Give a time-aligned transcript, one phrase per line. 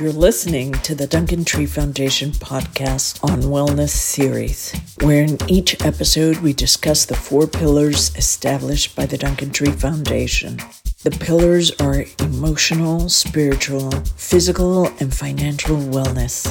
[0.00, 6.38] You're listening to the Duncan Tree Foundation podcast on Wellness Series, where in each episode
[6.38, 10.56] we discuss the four pillars established by the Duncan Tree Foundation.
[11.02, 16.48] The pillars are emotional, spiritual, physical, and financial wellness.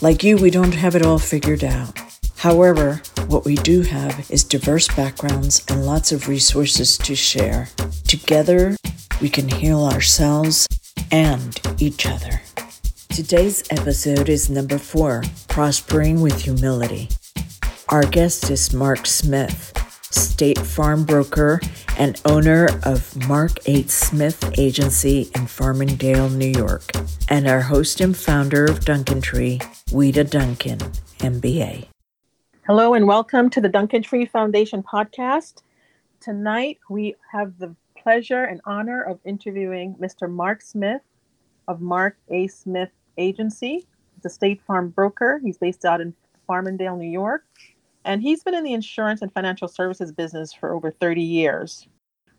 [0.00, 1.98] Like you, we don't have it all figured out.
[2.36, 7.68] However, what we do have is diverse backgrounds and lots of resources to share.
[8.06, 8.76] Together,
[9.20, 10.68] we can heal ourselves
[11.10, 12.42] and each other.
[13.08, 17.08] Today's episode is number four Prospering with Humility.
[17.88, 19.72] Our guest is Mark Smith,
[20.10, 21.60] State Farm broker
[21.98, 23.84] and owner of Mark A.
[23.84, 26.84] Smith Agency in Farmingdale, New York,
[27.28, 30.78] and our host and founder of Duncan Tree, Ouida Duncan,
[31.18, 31.86] MBA.
[32.66, 35.62] Hello and welcome to the Duncan Tree Foundation podcast.
[36.20, 40.30] Tonight we have the pleasure and honor of interviewing Mr.
[40.30, 41.02] Mark Smith
[41.68, 42.46] of Mark A.
[42.46, 43.86] Smith Agency.
[44.14, 45.40] He's a State Farm broker.
[45.42, 46.14] He's based out in
[46.48, 47.44] Farmingdale, New York.
[48.04, 51.88] And he's been in the insurance and financial services business for over 30 years.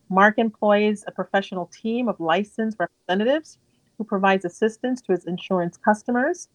[0.09, 3.57] Mark employs a professional team of licensed representatives
[3.97, 6.47] who provides assistance to his insurance customers.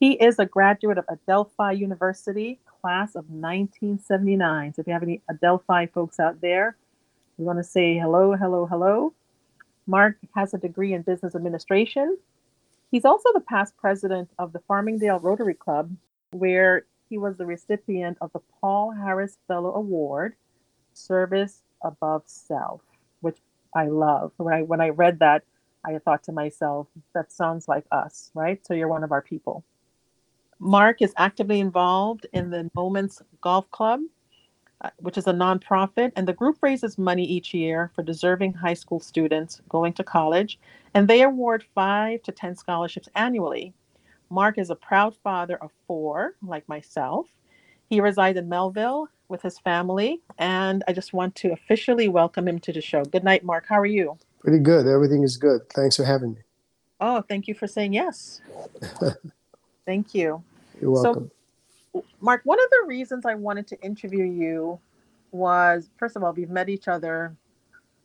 [0.00, 4.74] He is a graduate of Adelphi University, class of 1979.
[4.74, 6.76] So if you have any Adelphi folks out there,
[7.36, 9.12] we want to say hello, hello, hello.
[9.86, 12.16] Mark has a degree in business administration.
[12.90, 15.94] He's also the past president of the Farmingdale Rotary Club,
[16.30, 20.34] where he was the recipient of the Paul Harris Fellow Award,
[20.92, 22.80] Service Above Self,
[23.20, 23.38] which
[23.74, 24.32] I love.
[24.36, 25.42] When I when I read that,
[25.84, 28.64] I thought to myself, that sounds like us, right?
[28.66, 29.64] So you're one of our people.
[30.58, 34.00] Mark is actively involved in the Moments Golf Club,
[34.80, 38.74] uh, which is a nonprofit, and the group raises money each year for deserving high
[38.74, 40.58] school students going to college,
[40.94, 43.72] and they award five to 10 scholarships annually.
[44.30, 47.26] Mark is a proud father of four, like myself.
[47.88, 52.58] He resides in Melville with his family, and I just want to officially welcome him
[52.60, 53.04] to the show.
[53.04, 53.66] Good night, Mark.
[53.68, 54.18] How are you?
[54.40, 54.86] Pretty good.
[54.86, 55.68] Everything is good.
[55.70, 56.40] Thanks for having me.
[57.00, 58.40] Oh, thank you for saying yes.
[59.86, 60.42] thank you.
[60.80, 61.24] You're welcome.
[61.24, 61.30] So,
[62.20, 64.80] Mark, one of the reasons I wanted to interview you
[65.32, 67.36] was first of all, we've met each other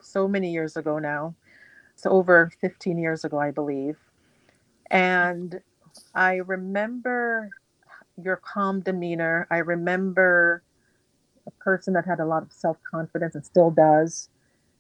[0.02, 1.36] so many years ago now.
[1.96, 3.98] So over 15 years ago, I believe.
[4.90, 5.62] And
[6.16, 7.50] I remember
[8.22, 9.48] your calm demeanor.
[9.52, 10.64] I remember
[11.48, 14.30] a person that had a lot of self confidence and still does.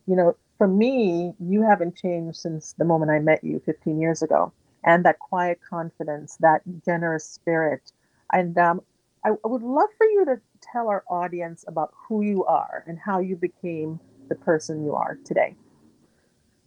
[0.07, 4.21] You know, for me, you haven't changed since the moment I met you 15 years
[4.21, 4.51] ago.
[4.83, 7.91] And that quiet confidence, that generous spirit.
[8.31, 8.81] And um,
[9.25, 12.97] I, I would love for you to tell our audience about who you are and
[12.97, 13.99] how you became
[14.29, 15.55] the person you are today.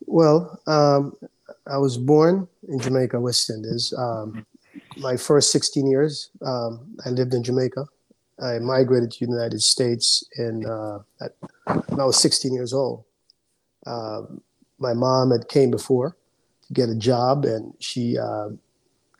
[0.07, 1.17] Well, um,
[1.67, 3.95] I was born in Jamaica, West Indies.
[3.97, 4.45] Um,
[4.99, 7.87] my first 16 years, um, I lived in Jamaica.
[8.43, 11.33] I migrated to the United States in, uh, at,
[11.89, 13.05] when I was 16 years old.
[13.87, 14.23] Uh,
[14.79, 16.17] my mom had came before
[16.67, 18.49] to get a job, and she uh,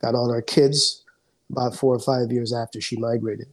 [0.01, 1.02] got all her kids
[1.51, 3.47] about four or five years after she migrated.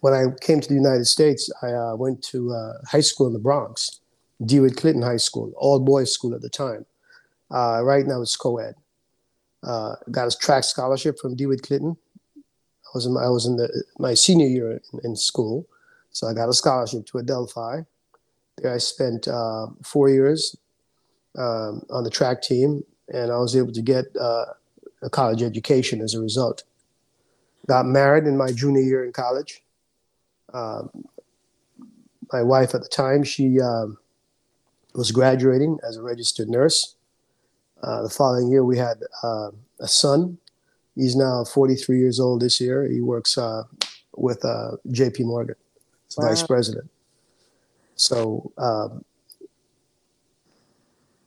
[0.00, 3.32] When I came to the United States, I uh, went to uh, high school in
[3.32, 4.00] the Bronx,
[4.44, 6.86] DeWitt Clinton High School, all boys school at the time.
[7.50, 8.74] Uh, right now it's co-ed.
[9.64, 11.96] Uh, got a track scholarship from DeWitt Clinton.
[12.36, 15.66] I was in my, I was in the, my senior year in, in school,
[16.10, 17.84] so I got a scholarship to Adelphi.
[18.58, 20.56] There I spent uh, four years
[21.36, 24.46] um, on the track team, and I was able to get uh,
[25.02, 26.64] a college education as a result.
[27.66, 29.62] Got married in my junior year in college.
[30.52, 30.90] Um,
[32.32, 33.98] my wife at the time, she um,
[34.94, 36.96] was graduating as a registered nurse.
[37.82, 39.50] Uh, the following year, we had uh,
[39.80, 40.38] a son.
[40.94, 42.88] He's now 43 years old this year.
[42.88, 43.64] He works uh,
[44.16, 45.54] with uh, JP Morgan,
[46.16, 46.28] wow.
[46.28, 46.90] vice president.
[47.94, 49.04] So um,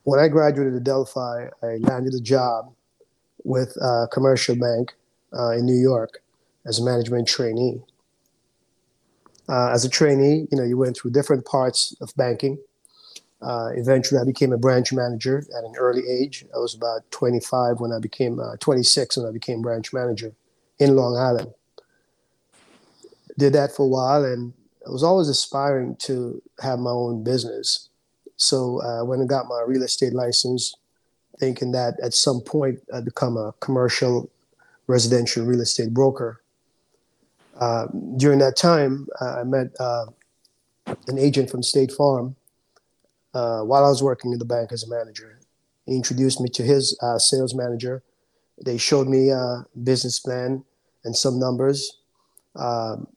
[0.03, 2.73] when I graduated at Adelphi, I landed a job
[3.43, 4.93] with a commercial bank
[5.37, 6.21] uh, in New York
[6.65, 7.81] as a management trainee.
[9.49, 12.57] Uh, as a trainee, you know, you went through different parts of banking.
[13.41, 16.45] Uh, eventually, I became a branch manager at an early age.
[16.55, 20.33] I was about 25 when I became uh, 26 when I became branch manager
[20.79, 21.51] in Long Island.
[23.37, 24.53] Did that for a while, and
[24.85, 27.89] I was always aspiring to have my own business.
[28.35, 30.75] So uh, when I got my real estate license,
[31.39, 34.29] thinking that at some point I'd become a commercial
[34.87, 36.41] residential real estate broker.
[37.59, 37.87] Uh,
[38.17, 40.05] during that time, uh, I met uh,
[41.07, 42.35] an agent from State Farm
[43.33, 45.39] uh, while I was working in the bank as a manager.
[45.85, 48.03] He introduced me to his uh, sales manager,
[48.63, 50.63] They showed me a business plan
[51.03, 51.97] and some numbers.
[52.55, 53.07] Um,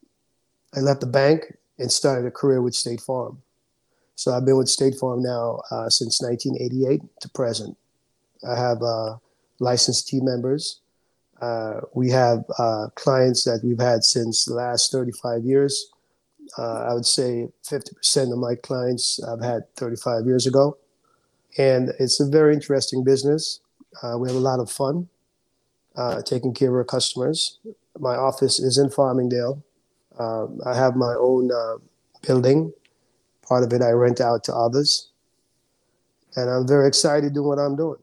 [0.75, 3.43] I left the bank and started a career with State Farm.
[4.17, 7.77] So I've been with State Farm now uh, since 1988 to present.
[8.47, 9.17] I have uh,
[9.61, 10.81] licensed team members.
[11.41, 15.91] Uh, we have uh, clients that we've had since the last 35 years.
[16.59, 20.79] Uh, I would say 50% of my clients I've had 35 years ago.
[21.59, 23.61] And it's a very interesting business.
[24.03, 25.09] Uh, we have a lot of fun
[26.25, 27.59] taking care of our customers.
[27.99, 29.63] My office is in Farmingdale.
[30.19, 31.51] I have my own
[32.27, 32.73] building
[33.47, 35.11] Part of it I rent out to others.
[36.37, 37.99] And I'm very excited doing what I'm doing.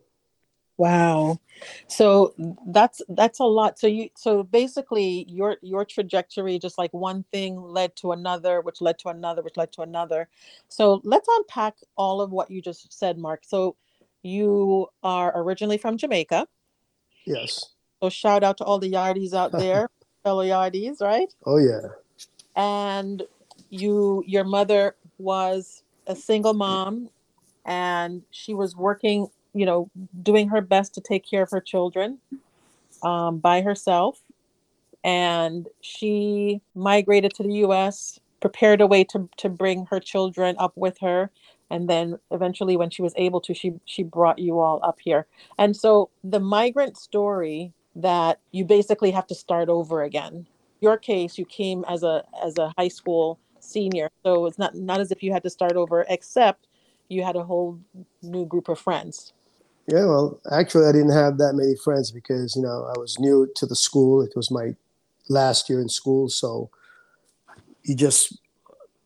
[0.81, 1.39] Wow.
[1.87, 2.33] So
[2.65, 3.77] that's that's a lot.
[3.77, 8.81] So you so basically your your trajectory just like one thing led to another, which
[8.81, 10.27] led to another, which led to another.
[10.69, 13.43] So let's unpack all of what you just said, Mark.
[13.45, 13.75] So
[14.23, 16.47] you are originally from Jamaica.
[17.25, 17.73] Yes.
[18.01, 19.87] So shout out to all the yardies out there,
[20.23, 21.31] fellow yardies, right?
[21.45, 21.89] Oh yeah.
[22.55, 23.21] And
[23.69, 27.11] you your mother was a single mom
[27.65, 29.89] and she was working, you know,
[30.21, 32.19] doing her best to take care of her children
[33.03, 34.21] um, by herself.
[35.03, 40.73] And she migrated to the US, prepared a way to, to bring her children up
[40.75, 41.31] with her.
[41.69, 45.25] And then eventually, when she was able to, she, she brought you all up here.
[45.57, 50.47] And so the migrant story that you basically have to start over again.
[50.79, 54.09] Your case, you came as a as a high school senior.
[54.23, 56.67] So it's not not as if you had to start over, except
[57.09, 57.79] you had a whole
[58.21, 59.33] new group of friends.
[59.87, 63.49] Yeah, well, actually, I didn't have that many friends because you know I was new
[63.55, 64.21] to the school.
[64.21, 64.75] It was my
[65.29, 66.69] last year in school, so
[67.83, 68.37] you just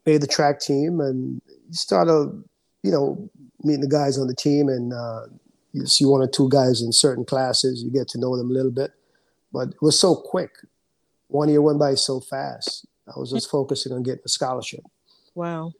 [0.06, 2.44] made the track team and you started,
[2.83, 3.30] you know,
[3.63, 5.22] meeting the guys on the team, and uh,
[5.72, 7.83] you see one or two guys in certain classes.
[7.83, 8.92] You get to know them a little bit,
[9.51, 10.51] but it was so quick.
[11.27, 12.86] One year went by so fast.
[13.07, 14.81] I was just focusing on getting a scholarship.
[15.33, 15.74] Wow.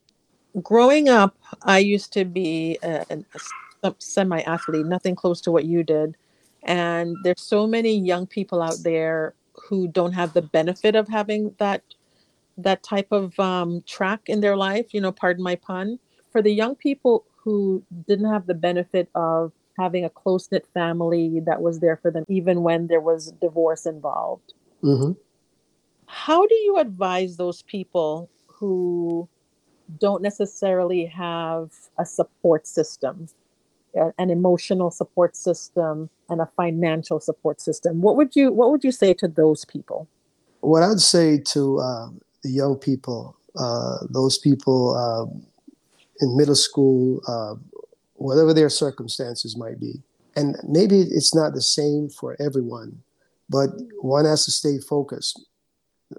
[0.62, 3.24] Growing up, I used to be a, a
[4.00, 6.16] semi athlete, nothing close to what you did.
[6.64, 11.54] And there's so many young people out there who don't have the benefit of having
[11.60, 11.84] that
[12.58, 14.94] that type of um, track in their life.
[14.94, 16.00] You know, pardon my pun.
[16.32, 21.42] For the young people who didn't have the benefit of having a close knit family
[21.42, 24.54] that was there for them, even when there was divorce involved.
[24.84, 25.12] Mm-hmm.
[26.08, 29.28] How do you advise those people who
[30.00, 33.28] don't necessarily have a support system,
[34.18, 38.02] an emotional support system, and a financial support system?
[38.02, 40.08] What would you What would you say to those people?
[40.62, 42.10] What I'd say to uh,
[42.44, 45.26] the young people, uh, those people uh,
[46.22, 47.56] in middle school, uh,
[48.16, 50.02] whatever their circumstances might be,
[50.36, 53.02] and maybe it's not the same for everyone,
[53.50, 53.70] but
[54.02, 55.46] one has to stay focused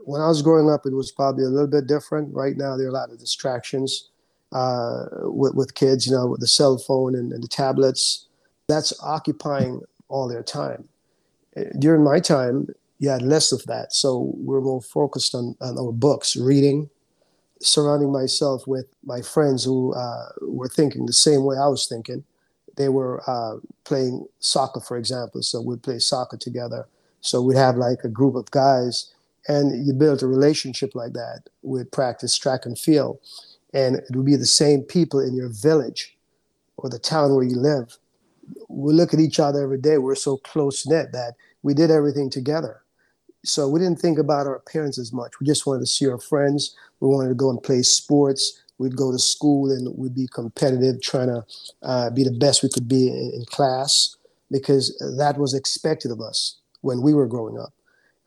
[0.05, 2.35] when I was growing up, it was probably a little bit different.
[2.35, 4.11] Right now, there are a lot of distractions
[4.57, 8.27] uh, with, with kids, you know, with the cell phone and, and the tablets.
[8.69, 10.89] That's occupying all their time.
[11.57, 12.69] Uh, during my time,
[12.99, 13.93] you had less of that.
[13.93, 16.89] So we're more focused on, on our books, reading,
[17.61, 22.25] surrounding myself with my friends who uh, were thinking the same way I was thinking.
[22.77, 25.43] They were uh, playing soccer, for example.
[25.43, 26.87] So we'd play soccer together.
[27.21, 29.13] So we'd have like a group of guys
[29.49, 33.19] and you build a relationship like that with practice track and field
[33.75, 36.17] and it will be the same people in your village
[36.77, 37.99] or the town where you live.
[38.69, 39.99] We look at each other every day.
[39.99, 42.83] We're so close knit that we did everything together.
[43.45, 45.41] So we didn't think about our appearance as much.
[45.41, 46.77] We just wanted to see our friends.
[47.01, 48.63] We wanted to go and play sports.
[48.79, 51.45] We'd go to school and we'd be competitive trying to
[51.83, 54.17] uh, be the best we could be in, in class
[54.51, 57.73] because that was expected of us when we were growing up.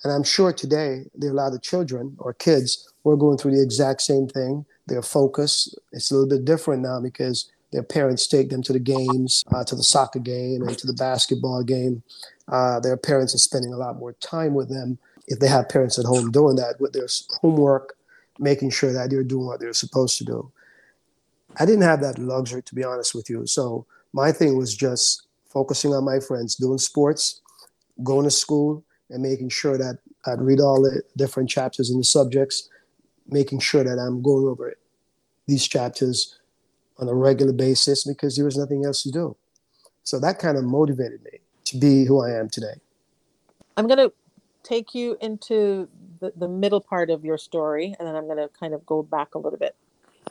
[0.04, 3.38] And I'm sure today there are a lot of children or kids who are going
[3.38, 4.66] through the exact same thing.
[4.90, 5.74] Their focus.
[5.92, 9.64] It's a little bit different now because their parents take them to the games, uh,
[9.66, 12.04] to the soccer game, and to the basketball game.
[12.48, 16.00] Uh, their parents are spending a lot more time with them if they have parents
[16.00, 17.08] at home doing that with their
[17.42, 17.96] homework,
[18.40, 20.52] making sure that they're doing what they're supposed to do.
[21.58, 23.46] I didn't have that luxury, to be honest with you.
[23.46, 27.42] So my thing was just focusing on my friends, doing sports,
[28.04, 32.04] going to school, and making sure that I'd read all the different chapters in the
[32.04, 32.70] subjects,
[33.32, 34.76] making sure that I'm going over
[35.48, 36.38] these chapters
[36.98, 39.36] on a regular basis because there was nothing else to do.
[40.04, 42.76] So that kind of motivated me to be who I am today.
[43.78, 44.12] I'm going to
[44.64, 45.88] take you into
[46.20, 49.04] the, the middle part of your story and then I'm going to kind of go
[49.04, 49.76] back a little bit.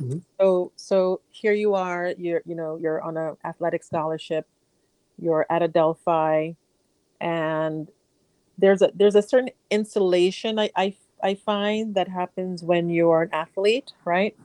[0.00, 0.18] Mm-hmm.
[0.38, 4.46] So so here you are, you're you know, you're on an athletic scholarship,
[5.20, 6.56] you're at Adelphi,
[7.20, 7.88] and
[8.58, 13.30] there's a there's a certain insulation I, I I find that happens when you're an
[13.32, 14.36] athlete, right?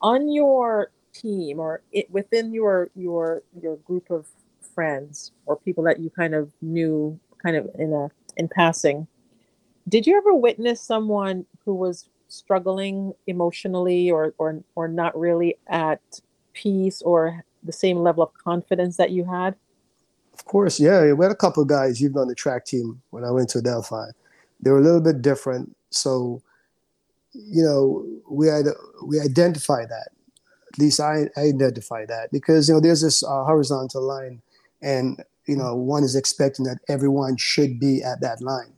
[0.00, 4.26] On your team or it, within your your your group of
[4.74, 9.06] friends or people that you kind of knew kind of in a in passing
[9.88, 16.00] did you ever witness someone who was struggling emotionally or or or not really at
[16.52, 19.54] peace or the same level of confidence that you had?
[20.32, 21.12] Of course yeah.
[21.12, 22.02] We had a couple guys.
[22.02, 24.10] Even on the track team when i went to adelphi
[24.62, 26.42] they were a little bit different so
[27.32, 28.66] you know we had
[29.04, 30.08] we identify that
[30.72, 34.40] at least I, I identify that because you know there's this uh, horizontal line,
[34.80, 38.72] and you know one is expecting that everyone should be at that line,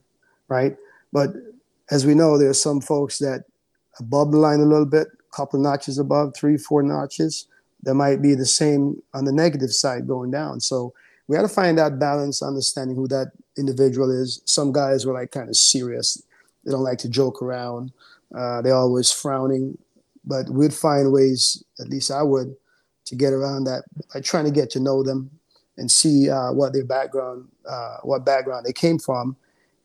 [0.49, 0.77] right?
[1.13, 1.31] But
[1.91, 3.45] as we know, there's some folks that
[4.01, 7.47] above the line a little bit, a couple notches above, three, four notches.
[7.85, 10.59] That might be the same on the negative side going down.
[10.61, 10.95] So
[11.29, 14.43] we got to find that balance, understanding who that individual is.
[14.45, 16.23] Some guys were like kind of serious;
[16.65, 17.93] they don't like to joke around.
[18.35, 19.79] Uh, they're always frowning
[20.27, 22.57] but we'd find ways, at least I would,
[23.07, 25.31] to get around that by trying to get to know them
[25.77, 29.37] and see uh, what their background, uh, what background they came from.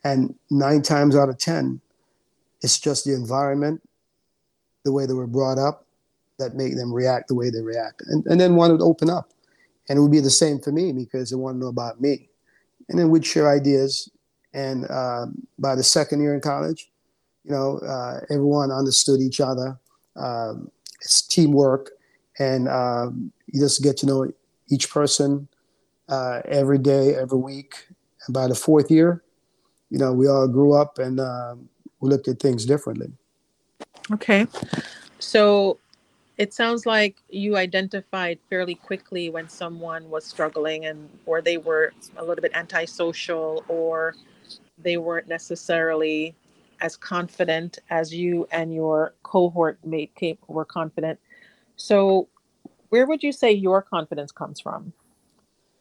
[0.04, 1.82] And nine times out of 10,
[2.62, 3.82] it's just the environment,
[4.86, 5.86] the way they were brought up
[6.38, 8.02] that make them react the way they react.
[8.08, 9.34] And, and then one would open up
[9.90, 12.29] and it would be the same for me because they want to know about me.
[12.90, 14.10] And then we'd share ideas.
[14.54, 15.28] And uh,
[15.58, 16.92] by the second year in college,
[17.44, 19.80] you know, uh, everyone understood each other
[20.20, 21.92] um, it's teamwork,
[22.38, 24.32] and um, you just get to know
[24.70, 25.48] each person
[26.10, 27.88] uh, every day, every week.
[28.26, 29.24] And by the fourth year,
[29.90, 31.70] you know, we all grew up and um,
[32.02, 33.12] we looked at things differently.
[34.12, 34.46] Okay,
[35.20, 35.80] so
[36.40, 41.92] it sounds like you identified fairly quickly when someone was struggling and or they were
[42.16, 44.16] a little bit antisocial or
[44.78, 46.34] they weren't necessarily
[46.80, 51.20] as confident as you and your cohort mate were confident.
[51.76, 52.30] So,
[52.88, 54.94] where would you say your confidence comes from?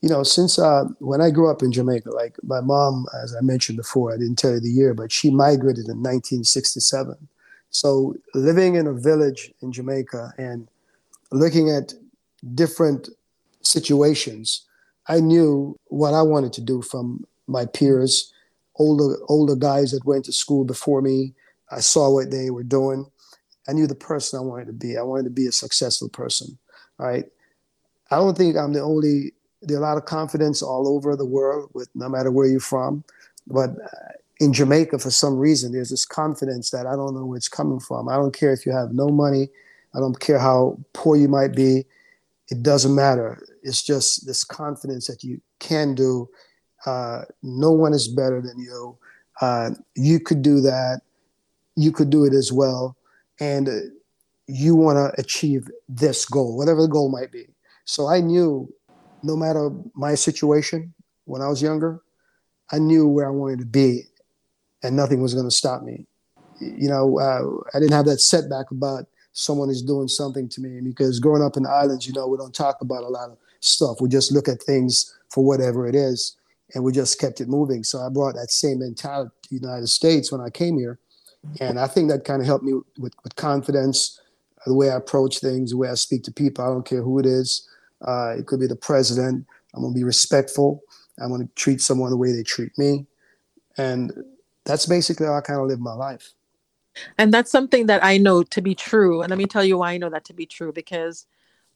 [0.02, 3.42] You know, since uh, when I grew up in Jamaica, like my mom, as I
[3.42, 7.28] mentioned before, I didn't tell you the year, but she migrated in 1967.
[7.70, 10.68] So, living in a village in Jamaica and
[11.30, 11.92] looking at
[12.54, 13.08] different
[13.62, 14.62] situations,
[15.06, 18.32] I knew what I wanted to do from my peers
[18.78, 21.34] older older guys that went to school before me.
[21.70, 23.06] I saw what they were doing.
[23.68, 24.96] I knew the person I wanted to be.
[24.96, 26.56] I wanted to be a successful person.
[26.96, 27.26] Right.
[28.10, 29.32] I don't think I'm the only.
[29.60, 32.60] There are a lot of confidence all over the world, with no matter where you're
[32.60, 33.04] from.
[33.46, 33.70] But
[34.40, 37.80] in Jamaica, for some reason, there's this confidence that I don't know where it's coming
[37.80, 38.08] from.
[38.08, 39.48] I don't care if you have no money.
[39.94, 41.84] I don't care how poor you might be.
[42.50, 43.42] It doesn't matter.
[43.62, 46.28] It's just this confidence that you can do
[46.86, 48.96] uh, no one is better than you.
[49.40, 51.00] Uh, you could do that.
[51.76, 52.96] You could do it as well.
[53.40, 53.72] And uh,
[54.46, 57.46] you want to achieve this goal, whatever the goal might be.
[57.84, 58.72] So I knew
[59.22, 62.00] no matter my situation when I was younger,
[62.70, 64.04] I knew where I wanted to be
[64.82, 66.06] and nothing was going to stop me.
[66.60, 70.80] You know, uh, I didn't have that setback about someone is doing something to me
[70.80, 73.38] because growing up in the islands, you know, we don't talk about a lot of
[73.60, 74.00] stuff.
[74.00, 76.36] We just look at things for whatever it is
[76.74, 77.84] and we just kept it moving.
[77.84, 80.98] So I brought that same mentality to the United States when I came here.
[81.60, 84.20] And I think that kind of helped me with, with confidence,
[84.66, 86.64] the way I approach things, the way I speak to people.
[86.64, 87.68] I don't care who it is.
[88.02, 89.46] Uh, it could be the president.
[89.74, 90.82] I'm going to be respectful.
[91.20, 93.06] I'm going to treat someone the way they treat me.
[93.76, 94.12] And
[94.68, 96.34] that's basically how I kind of live my life.
[97.16, 99.22] And that's something that I know to be true.
[99.22, 101.26] And let me tell you why I know that to be true because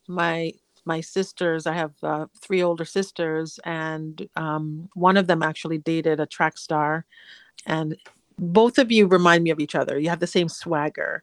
[0.09, 0.53] my
[0.85, 6.19] my sisters i have uh, three older sisters and um, one of them actually dated
[6.21, 7.07] a track star
[7.67, 7.97] and
[8.39, 11.23] both of you remind me of each other you have the same swagger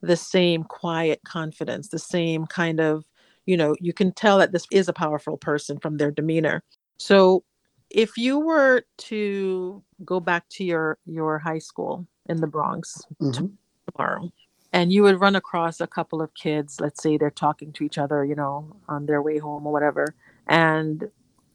[0.00, 3.04] the same quiet confidence the same kind of
[3.46, 6.62] you know you can tell that this is a powerful person from their demeanor
[6.98, 7.44] so
[7.90, 13.46] if you were to go back to your your high school in the bronx mm-hmm.
[13.90, 14.30] tomorrow
[14.72, 17.98] and you would run across a couple of kids let's say they're talking to each
[17.98, 20.14] other you know on their way home or whatever
[20.46, 21.10] and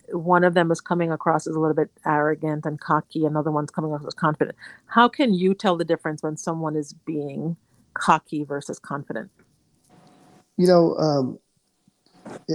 [0.10, 3.72] one of them is coming across as a little bit arrogant and cocky another one's
[3.72, 4.56] coming across as confident
[4.88, 7.56] how can you tell the difference when someone is being
[7.94, 9.30] cocky versus confident
[10.58, 11.40] you know um,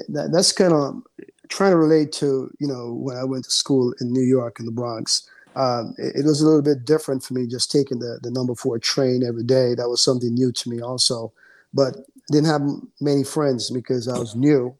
[0.08, 1.02] that, that's kind of
[1.48, 4.66] trying to relate to you know when i went to school in new york in
[4.66, 8.20] the bronx um, it, it, was a little bit different for me just taking the,
[8.22, 9.74] the number four train every day.
[9.74, 11.32] That was something new to me also.
[11.74, 11.96] But
[12.30, 12.62] didn't have
[13.00, 14.76] many friends because I was new.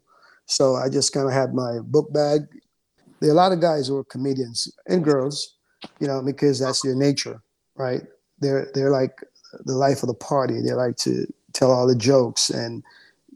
[0.47, 2.43] So I just kind of had my book bag,
[3.21, 5.57] there are a lot of guys who are comedians and girls,
[6.01, 7.43] you know, because that's their nature,
[7.75, 8.03] right?
[8.39, 9.19] They're they're like
[9.65, 10.61] the life of the party.
[10.61, 12.85] They like to tell all the jokes, and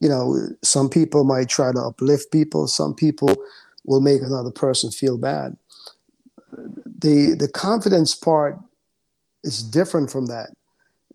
[0.02, 2.66] you know, some people might try to uplift people.
[2.66, 3.37] Some people
[3.85, 5.56] will make another person feel bad.
[6.50, 8.59] The the confidence part
[9.44, 10.50] is different from that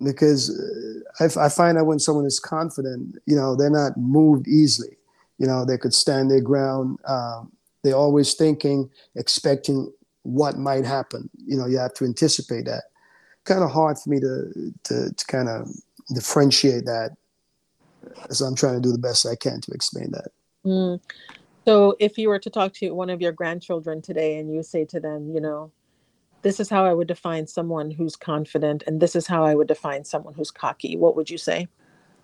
[0.02, 4.48] because uh, I, I find that when someone is confident, you know, they're not moved
[4.48, 4.98] easily.
[5.38, 6.98] You know, they could stand their ground.
[7.06, 7.52] Um,
[7.84, 9.92] they're always thinking, expecting
[10.24, 11.30] what might happen.
[11.46, 12.84] You know, you have to anticipate that.
[13.44, 15.68] Kind of hard for me to to, to kind of
[16.16, 17.18] differentiate that.
[18.30, 20.32] So I'm trying to do the best I can to explain that.
[20.66, 21.00] Mm.
[21.66, 24.86] So if you were to talk to one of your grandchildren today and you say
[24.86, 25.72] to them, you know,
[26.42, 29.68] this is how I would define someone who's confident, and this is how I would
[29.68, 31.68] define someone who's cocky, what would you say?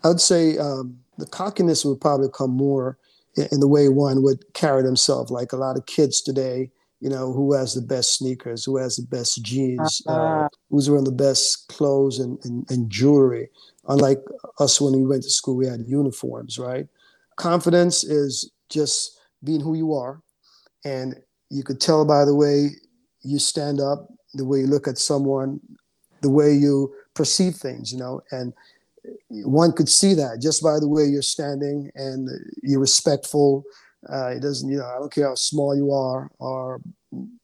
[0.03, 2.97] I would say um, the cockiness would probably come more
[3.35, 5.31] in the way one would carry themselves.
[5.31, 8.95] Like a lot of kids today, you know, who has the best sneakers, who has
[8.95, 13.49] the best jeans, uh, uh, who's wearing the best clothes and, and, and, jewelry.
[13.87, 14.19] Unlike
[14.59, 16.87] us when we went to school, we had uniforms, right?
[17.35, 20.21] Confidence is just being who you are.
[20.85, 21.15] And
[21.49, 22.69] you could tell by the way
[23.21, 25.59] you stand up, the way you look at someone,
[26.21, 28.53] the way you perceive things, you know, and
[29.29, 32.29] one could see that just by the way you're standing and
[32.61, 33.63] you're respectful.
[34.11, 36.81] Uh, it doesn't, you know, I don't care how small you are or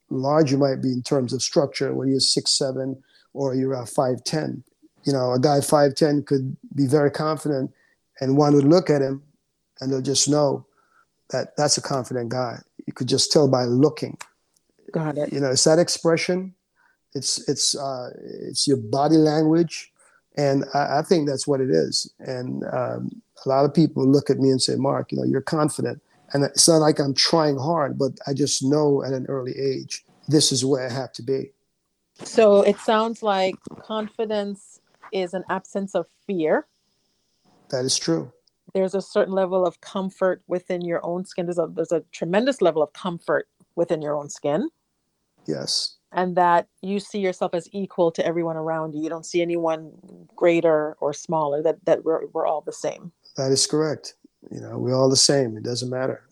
[0.10, 3.01] large you might be in terms of structure, whether you're six seven
[3.34, 4.63] or you're five ten.
[5.03, 7.72] You know, a guy five ten could be very confident,
[8.20, 9.24] and one would look at him,
[9.79, 10.65] and they'll just know
[11.29, 12.60] that that's a confident guy.
[12.86, 14.18] You could just tell by looking.
[14.91, 15.32] Got it.
[15.32, 16.53] You know, it's that expression.
[17.13, 19.91] It's it's uh, it's your body language,
[20.38, 22.12] and I, I think that's what it is.
[22.20, 25.41] And um, a lot of people look at me and say, "Mark, you know, you're
[25.41, 26.01] confident."
[26.32, 30.06] And it's not like I'm trying hard, but I just know at an early age
[30.27, 31.51] this is where I have to be.
[32.24, 34.79] So it sounds like confidence
[35.11, 36.67] is an absence of fear.
[37.69, 38.31] That is true.
[38.74, 41.45] There's a certain level of comfort within your own skin.
[41.45, 44.69] There's a there's a tremendous level of comfort within your own skin.
[45.45, 45.95] Yes.
[46.11, 49.01] And that you see yourself as equal to everyone around you.
[49.01, 49.91] You don't see anyone
[50.35, 53.11] greater or smaller, that, that we're, we're all the same.
[53.37, 54.15] That is correct.
[54.51, 55.55] You know, we're all the same.
[55.55, 56.24] It doesn't matter.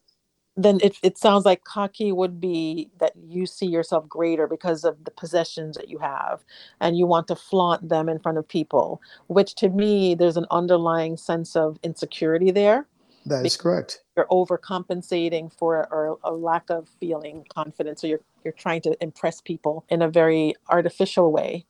[0.57, 5.03] Then it, it sounds like cocky would be that you see yourself greater because of
[5.05, 6.43] the possessions that you have
[6.81, 10.47] and you want to flaunt them in front of people, which to me, there's an
[10.49, 12.87] underlying sense of insecurity there
[13.27, 14.01] that is correct.
[14.15, 19.41] You're overcompensating for a, a lack of feeling confidence, so you're you're trying to impress
[19.41, 21.65] people in a very artificial way.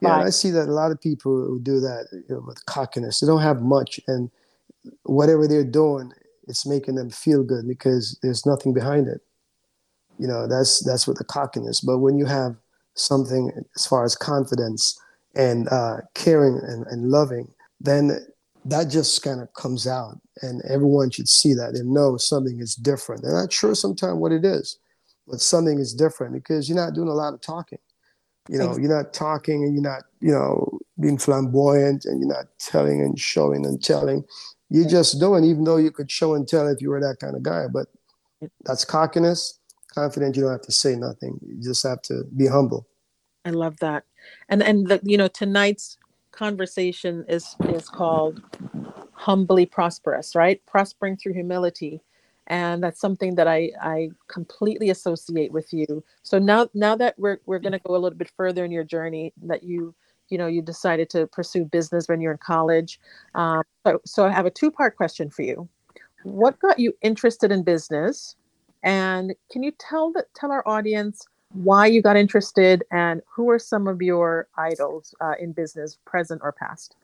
[0.00, 3.20] Yeah, I see that a lot of people who do that you know, with cockiness.
[3.20, 4.30] They don't have much, and
[5.04, 6.12] whatever they're doing,
[6.48, 9.20] it's making them feel good because there's nothing behind it.
[10.18, 11.80] You know, that's that's what the cockiness.
[11.80, 12.56] But when you have
[12.94, 14.98] something as far as confidence
[15.36, 17.48] and uh, caring and, and loving,
[17.80, 18.26] then
[18.64, 22.74] that just kind of comes out and everyone should see that and know something is
[22.74, 23.22] different.
[23.22, 24.78] They're not sure sometimes what it is,
[25.26, 27.78] but something is different because you're not doing a lot of talking.
[28.48, 32.46] You know, you're not talking and you're not, you know, being flamboyant and you're not
[32.58, 34.24] telling and showing and telling.
[34.70, 37.34] You're just doing, even though you could show and tell if you were that kind
[37.34, 37.66] of guy.
[37.72, 37.86] But
[38.64, 39.58] that's cockiness.
[39.94, 41.38] Confident, you don't have to say nothing.
[41.42, 42.86] You just have to be humble.
[43.44, 44.04] I love that.
[44.48, 45.96] And and the, you know, tonight's
[46.38, 48.40] conversation is is called
[49.12, 52.00] humbly prosperous right prospering through humility
[52.46, 57.38] and that's something that i i completely associate with you so now now that we're
[57.46, 59.92] we're going to go a little bit further in your journey that you
[60.30, 63.00] you know you decided to pursue business when you're in college
[63.34, 65.68] um, so, so i have a two part question for you
[66.24, 68.36] what got you interested in business
[68.82, 73.58] and can you tell the tell our audience why you got interested, and who are
[73.58, 76.96] some of your idols uh, in business, present or past?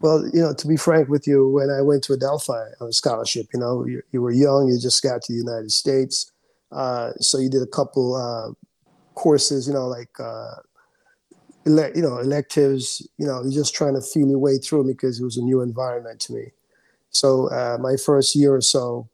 [0.00, 2.92] Well, you know, to be frank with you, when I went to Adelphi on a
[2.92, 6.30] scholarship, you know, you, you were young, you just got to the United States.
[6.72, 8.52] Uh, so you did a couple uh,
[9.14, 10.56] courses, you know, like, uh,
[11.66, 15.20] ele- you know, electives, you know, you're just trying to feel your way through because
[15.20, 16.52] it was a new environment to me.
[17.10, 19.08] So uh, my first year or so,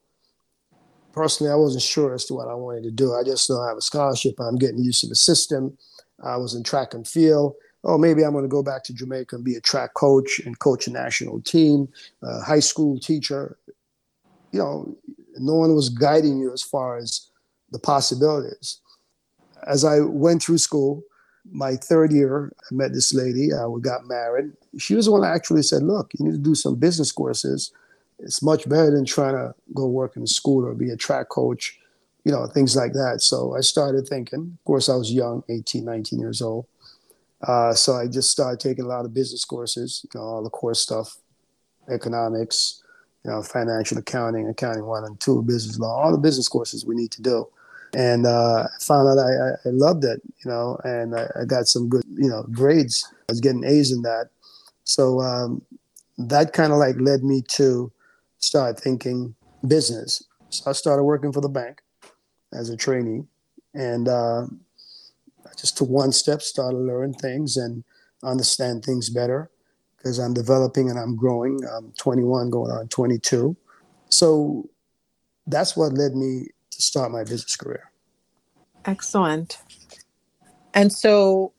[1.12, 3.14] personally, I wasn't sure as to what I wanted to do.
[3.14, 4.40] I just know I have a scholarship.
[4.40, 5.76] I'm getting used to the system.
[6.22, 7.54] I was in track and field.
[7.82, 10.58] Oh, maybe I'm going to go back to Jamaica and be a track coach and
[10.58, 11.88] coach a national team,
[12.22, 13.56] a high school teacher.
[14.52, 14.96] You know,
[15.38, 17.30] no one was guiding you as far as
[17.70, 18.80] the possibilities.
[19.66, 21.02] As I went through school,
[21.50, 23.52] my third year, I met this lady.
[23.52, 24.52] Uh, we got married.
[24.78, 27.72] She was the one that actually said, "Look, you need to do some business courses
[28.22, 31.30] it's much better than trying to go work in a school or be a track
[31.30, 31.80] coach
[32.24, 33.18] you know, things like that.
[33.20, 36.66] So I started thinking, of course, I was young, 18, 19 years old.
[37.42, 40.50] Uh, so I just started taking a lot of business courses, you know, all the
[40.50, 41.16] core stuff,
[41.88, 42.82] economics,
[43.24, 46.94] you know, financial accounting, accounting one and two, business law, all the business courses we
[46.94, 47.48] need to do.
[47.94, 51.66] And uh, I found out I, I loved it, you know, and I, I, got
[51.66, 53.04] some good, you know, grades.
[53.28, 54.30] I was getting A's in that.
[54.84, 55.62] So um,
[56.18, 57.90] that kind of like led me to
[58.38, 59.34] start thinking
[59.66, 60.22] business.
[60.50, 61.82] So I started working for the bank
[62.52, 63.24] as a trainee.
[63.74, 67.84] And uh, I just took one step, started learning things and
[68.22, 69.50] understand things better
[69.96, 71.60] because I'm developing and I'm growing.
[71.64, 73.56] I'm 21 going on 22.
[74.08, 74.68] So
[75.46, 76.48] that's what led me
[76.80, 77.90] to start my business career.
[78.84, 79.58] Excellent.
[80.74, 81.52] And so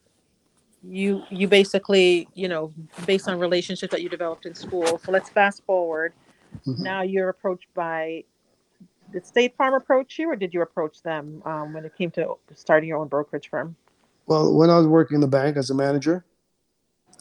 [0.84, 2.74] you you basically, you know,
[3.06, 5.00] based on relationships that you developed in school.
[5.04, 6.14] So let's fast forward.
[6.66, 6.84] Mm-hmm.
[6.84, 8.24] Now you're approached by
[9.12, 12.36] did State Farm approach you, or did you approach them um, when it came to
[12.56, 13.76] starting your own brokerage firm?
[14.26, 16.24] Well, when I was working in the bank as a manager,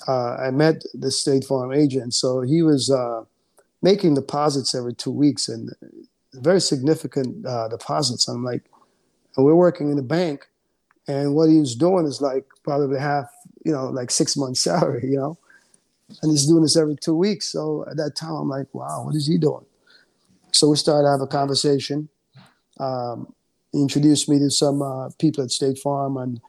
[0.07, 2.15] uh, I met the State Farm agent.
[2.15, 3.25] So he was uh,
[3.83, 5.71] making deposits every two weeks and
[6.35, 8.29] very significant uh, deposits.
[8.29, 8.63] I'm like,
[9.37, 10.47] we're working in the bank,
[11.09, 13.27] and what he was doing is like probably half,
[13.65, 15.39] you know, like six months salary, you know,
[16.23, 17.47] and he's doing this every two weeks.
[17.47, 19.65] So at that time, I'm like, wow, what is he doing?
[20.53, 22.09] So we started to have a conversation.
[22.79, 23.33] Um,
[23.73, 26.41] he introduced me to some uh, people at State Farm, and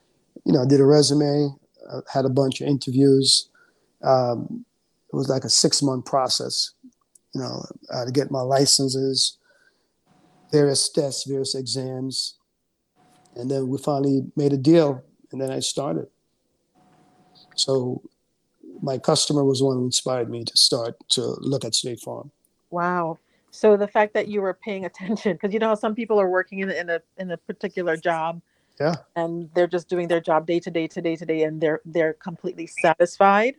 [0.45, 1.55] you know, I did a resume,
[1.89, 3.49] uh, had a bunch of interviews.
[4.03, 4.65] Um,
[5.11, 6.71] it was like a six month process,
[7.35, 7.63] you know,
[7.93, 9.37] uh, to get my licenses,
[10.51, 12.35] various tests, various exams,
[13.35, 16.07] and then we finally made a deal, and then I started.
[17.55, 18.01] So
[18.81, 22.31] my customer was the one who inspired me to start to look at State Farm.
[22.69, 23.19] Wow.
[23.51, 26.29] So the fact that you were paying attention, because you know how some people are
[26.29, 28.41] working in, in a in a particular job,
[28.79, 31.61] yeah, and they're just doing their job day to day to day to day, and
[31.61, 33.55] they're they're completely satisfied.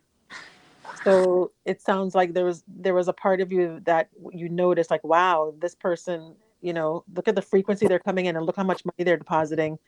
[1.04, 4.90] So it sounds like there was there was a part of you that you noticed,
[4.90, 8.56] like, wow, this person, you know, look at the frequency they're coming in, and look
[8.56, 9.78] how much money they're depositing.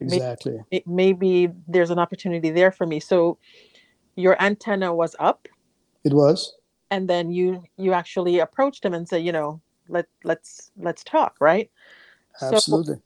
[0.00, 0.60] Exactly.
[0.70, 3.00] Maybe, maybe there's an opportunity there for me.
[3.00, 3.38] So
[4.16, 5.48] your antenna was up.
[6.04, 6.54] It was
[6.90, 11.36] and then you you actually approached him and said you know let let's let's talk
[11.40, 11.70] right
[12.42, 13.00] absolutely so,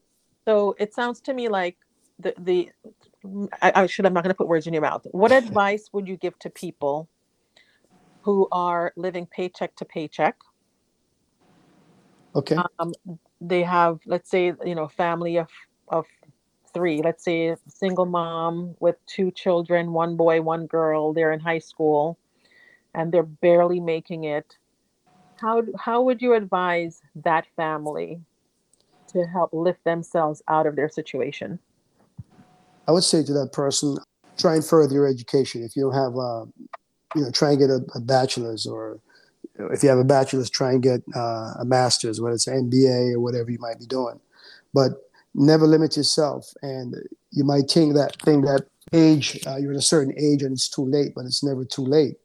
[0.47, 1.77] so it sounds to me like
[2.19, 2.71] the the
[3.61, 6.09] I, I should i'm not going to put words in your mouth what advice would
[6.09, 7.09] you give to people
[8.23, 10.37] who are living paycheck to paycheck
[12.35, 12.57] okay.
[12.79, 12.93] Um,
[13.41, 15.49] they have let's say you know family of
[15.89, 16.07] of
[16.73, 17.03] three.
[17.03, 21.13] Let's say a single mom with two children one boy one girl.
[21.13, 22.19] They're in high school
[22.95, 24.57] and they're barely making it.
[25.37, 28.21] How how would you advise that family
[29.09, 31.59] to help lift themselves out of their situation?
[32.89, 33.99] I would say to that person
[34.39, 35.63] try and further your education.
[35.63, 36.45] If you don't have a, uh,
[37.15, 39.01] you know try and get a, a bachelor's or
[39.71, 43.15] if you have a bachelor's try and get uh, a master's whether it's an mba
[43.15, 44.19] or whatever you might be doing
[44.75, 44.93] but
[45.35, 46.95] never limit yourself and
[47.31, 50.69] you might think that think that age uh, you're at a certain age and it's
[50.69, 52.17] too late but it's never too late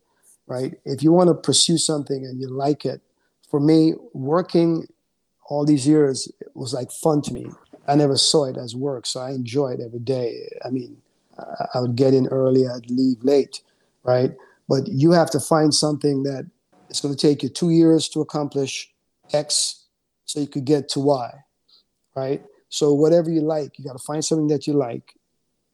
[0.48, 0.74] right?
[0.86, 3.02] If you want to pursue something and you like it,
[3.50, 4.88] for me, working
[5.50, 7.48] all these years was like fun to me.
[7.88, 10.50] I never saw it as work, so I enjoy it every day.
[10.66, 10.98] I mean,
[11.74, 13.62] I would get in early, I'd leave late,
[14.04, 14.32] right?
[14.68, 16.50] But you have to find something that
[16.90, 18.92] it's going to take you two years to accomplish
[19.34, 19.86] X
[20.26, 21.32] so you could get to Y,
[22.16, 22.44] right?
[22.70, 25.14] So whatever you like, you got to find something that you like,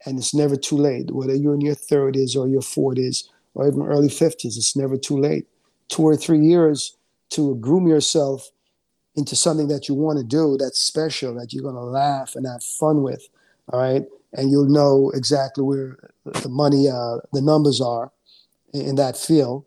[0.06, 1.10] and it's never too late.
[1.10, 4.56] Whether you're in your 30s or your 40s, or even early 50s.
[4.56, 5.46] It's never too late.
[5.88, 6.96] Two or three years
[7.30, 8.50] to groom yourself
[9.16, 12.46] into something that you want to do that's special, that you're going to laugh and
[12.46, 13.28] have fun with.
[13.72, 14.04] All right.
[14.32, 18.10] And you'll know exactly where the money, uh, the numbers are
[18.72, 19.64] in that field.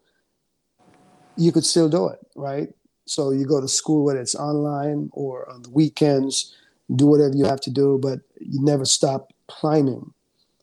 [1.37, 2.19] You could still do it.
[2.35, 2.69] Right.
[3.05, 6.55] So you go to school, whether it's online or on the weekends,
[6.93, 10.13] do whatever you have to do, but you never stop climbing.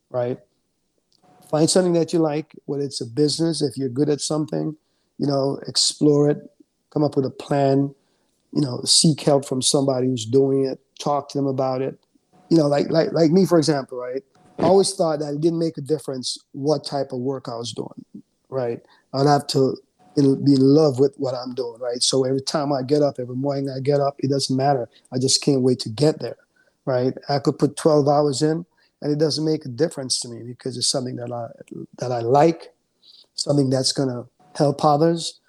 [0.09, 0.39] Right
[1.49, 4.75] find something that you like, whether it's a business, if you're good at something,
[5.17, 6.37] you know, explore it,
[6.91, 7.93] come up with a plan,
[8.51, 11.97] you know, seek help from somebody who's doing it, talk to them about it.
[12.49, 14.21] You know, like like like me, for example, right?
[14.59, 17.73] I always thought that it didn't make a difference what type of work I was
[17.73, 18.05] doing,
[18.49, 18.81] right?
[19.13, 19.77] I'd have to
[20.15, 22.01] be in love with what I'm doing, right?
[22.01, 24.89] So every time I get up, every morning I get up, it doesn't matter.
[25.13, 26.37] I just can't wait to get there,
[26.85, 27.13] right?
[27.29, 28.65] I could put 12 hours in,
[29.01, 31.47] and it doesn't make a difference to me because it's something that I
[31.97, 32.73] that I like,
[33.33, 34.25] something that's to
[34.55, 35.39] help others.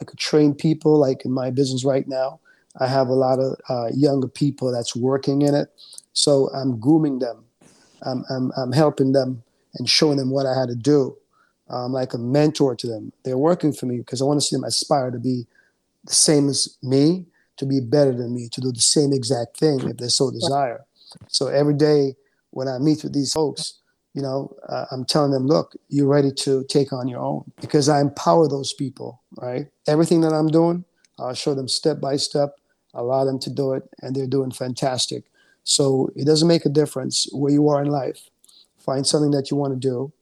[0.00, 2.40] I could train people, like in my business right now.
[2.80, 5.68] I have a lot of uh, younger people that's working in it.
[6.12, 7.44] So I'm grooming them.
[8.02, 9.42] I'm, I'm, I'm helping them
[9.76, 11.16] and showing them what I had to do.
[11.68, 13.12] I'm like a mentor to them.
[13.24, 15.46] They're working for me because I want to see them aspire to be
[16.04, 19.80] the same as me, to be better than me, to do the same exact thing
[19.88, 20.84] if they so desire.
[21.28, 22.16] So every day
[22.50, 23.74] when I meet with these folks,
[24.12, 27.88] you know, uh, I'm telling them, look, you're ready to take on your own because
[27.88, 29.66] I empower those people, right?
[29.88, 30.84] Everything that I'm doing,
[31.18, 32.56] I'll show them step by step,
[32.92, 35.24] allow them to do it, and they're doing fantastic.
[35.64, 38.28] So it doesn't make a difference where you are in life.
[38.78, 40.12] Find something that you want to do,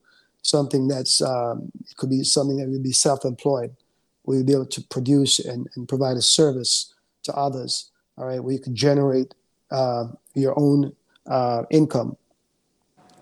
[0.42, 3.74] something that's, um, it could be something that would be self employed,
[4.22, 8.42] where you'll be able to produce and, and provide a service to others, all right,
[8.42, 9.34] where you could generate
[9.70, 10.92] uh, your own
[11.26, 12.16] uh, income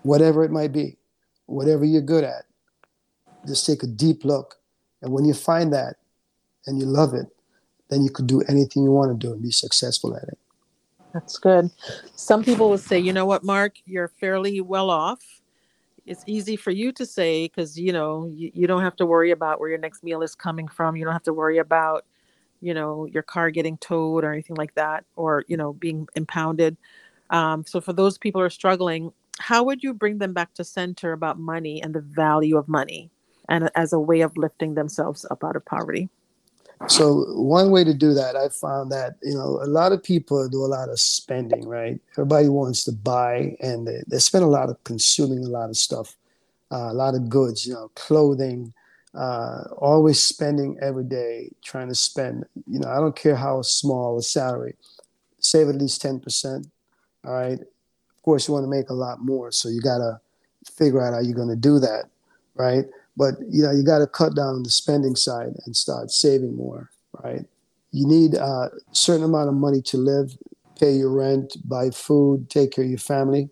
[0.03, 0.97] whatever it might be,
[1.45, 2.45] whatever you're good at.
[3.47, 4.57] Just take a deep look.
[5.01, 5.95] And when you find that
[6.67, 7.27] and you love it,
[7.89, 10.37] then you could do anything you want to do and be successful at it.
[11.13, 11.69] That's good.
[12.15, 15.40] Some people will say, you know what, Mark, you're fairly well off.
[16.11, 19.31] It's easy for you to say because, you know, you, you don't have to worry
[19.31, 20.97] about where your next meal is coming from.
[20.97, 22.03] You don't have to worry about,
[22.59, 26.75] you know, your car getting towed or anything like that or, you know, being impounded.
[27.29, 30.65] Um, so for those people who are struggling, how would you bring them back to
[30.65, 33.09] center about money and the value of money
[33.47, 36.09] and as a way of lifting themselves up out of poverty?
[36.87, 40.47] So one way to do that, I found that you know a lot of people
[40.49, 41.99] do a lot of spending, right?
[42.13, 45.77] Everybody wants to buy, and they, they spend a lot of consuming a lot of
[45.77, 46.15] stuff,
[46.71, 48.73] uh, a lot of goods, you know, clothing,
[49.13, 52.45] uh, always spending every day, trying to spend.
[52.67, 54.75] You know, I don't care how small a salary,
[55.39, 56.67] save at least ten percent.
[57.25, 60.19] All right, of course, you want to make a lot more, so you got to
[60.65, 62.05] figure out how you're to do that,
[62.55, 62.85] right?
[63.17, 66.55] But you know, you got to cut down on the spending side and start saving
[66.55, 66.89] more,
[67.23, 67.45] right?
[67.91, 70.37] You need a certain amount of money to live,
[70.79, 73.49] pay your rent, buy food, take care of your family.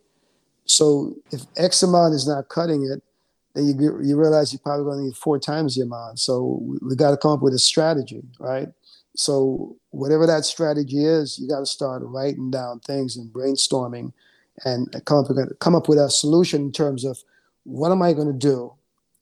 [0.65, 3.03] So if X amount is not cutting it,
[3.53, 6.19] then you you realize you're probably going to need four times the amount.
[6.19, 8.69] So we, we got to come up with a strategy, right?
[9.15, 14.13] So whatever that strategy is, you got to start writing down things and brainstorming
[14.63, 15.27] and come up,
[15.59, 17.17] come up with a solution in terms of
[17.63, 18.73] what am I going to do?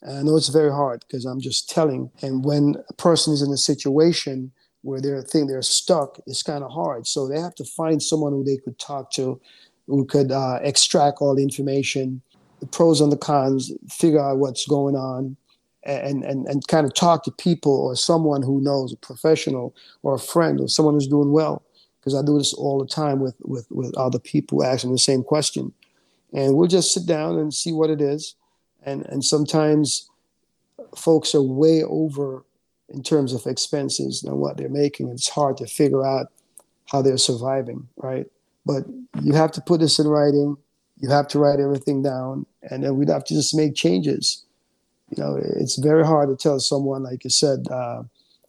[0.03, 2.11] I know it's very hard because I'm just telling.
[2.21, 6.63] And when a person is in a situation where they're think they're stuck, it's kind
[6.63, 7.07] of hard.
[7.07, 9.39] So they have to find someone who they could talk to,
[9.87, 12.21] who could uh, extract all the information,
[12.59, 15.35] the pros and the cons, figure out what's going on,
[15.83, 20.15] and, and, and kind of talk to people or someone who knows, a professional or
[20.15, 21.63] a friend or someone who's doing well
[21.99, 25.23] because I do this all the time with, with, with other people asking the same
[25.23, 25.73] question.
[26.33, 28.35] And we'll just sit down and see what it is.
[28.87, 30.09] And, and sometimes
[30.95, 32.45] folks are way over
[32.87, 35.09] in terms of expenses than what they're making.
[35.09, 36.27] It's hard to figure out
[36.85, 38.27] how they're surviving, right?
[38.65, 38.85] But
[39.21, 40.55] you have to put this in writing.
[40.99, 44.45] You have to write everything down, and then we'd have to just make changes.
[45.15, 48.03] You know, it's very hard to tell someone, like you said, uh,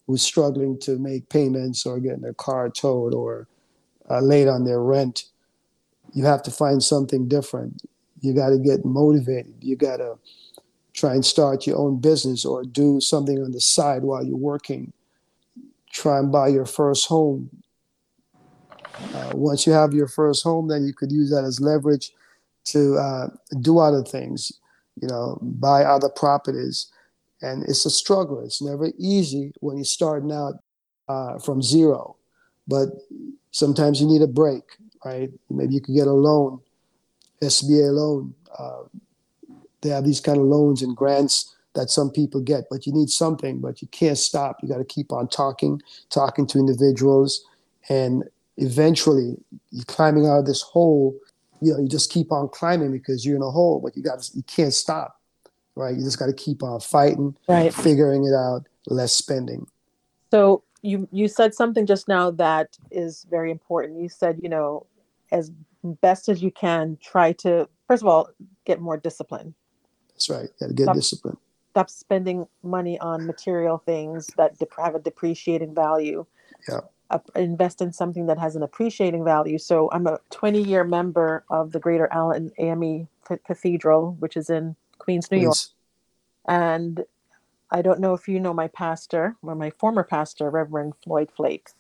[0.07, 3.49] who's struggling to make payments or getting their car towed or
[4.09, 5.25] uh, late on their rent,
[6.15, 7.83] you have to find something different.
[8.21, 9.55] You got to get motivated.
[9.61, 10.19] You got to
[10.93, 14.93] try and start your own business or do something on the side while you're working.
[15.93, 17.51] Try and buy your first home.
[19.15, 22.11] Uh, once you have your first home, then you could use that as leverage
[22.65, 23.29] to uh,
[23.61, 24.53] do other things,
[25.01, 26.91] you know, buy other properties
[27.43, 28.41] and it's a struggle.
[28.41, 30.55] It's never easy when you're starting out
[31.09, 32.17] uh, from zero,
[32.67, 32.89] but
[33.51, 34.65] sometimes you need a break,
[35.05, 35.31] right?
[35.49, 36.61] Maybe you could get a loan,
[37.43, 38.35] SBA loan.
[38.59, 38.83] Uh,
[39.81, 43.11] they have these kind of loans and grants that some people get, but you need
[43.11, 44.59] something, but you can't stop.
[44.63, 47.45] You got to keep on talking, talking to individuals,
[47.89, 48.25] and
[48.57, 49.37] eventually
[49.71, 51.17] you're climbing out of this hole.
[51.61, 54.29] You know, you just keep on climbing because you're in a hole, but you got
[54.35, 55.19] you can't stop
[55.79, 55.97] right?
[55.97, 57.73] You just got to keep on fighting, right?
[57.73, 59.67] Figuring it out, less spending.
[60.31, 64.01] So you you said something just now that is very important.
[64.01, 64.87] You said, you know,
[65.33, 65.53] as
[65.85, 68.31] best as you can, try to first of all
[68.65, 69.55] get more discipline.
[70.11, 70.49] That's right.
[70.61, 71.37] Got to get stop, discipline.
[71.71, 76.27] Stop spending money on material things that have a depreciating value.
[76.69, 76.81] Yeah.
[77.11, 79.57] Uh, invest in something that has an appreciating value.
[79.57, 83.09] So I'm a 20 year member of the Greater Allen AME
[83.47, 85.57] Cathedral, which is in Queens, New York.
[86.47, 87.05] And
[87.71, 91.71] I don't know if you know my pastor or my former pastor, Reverend Floyd Flake.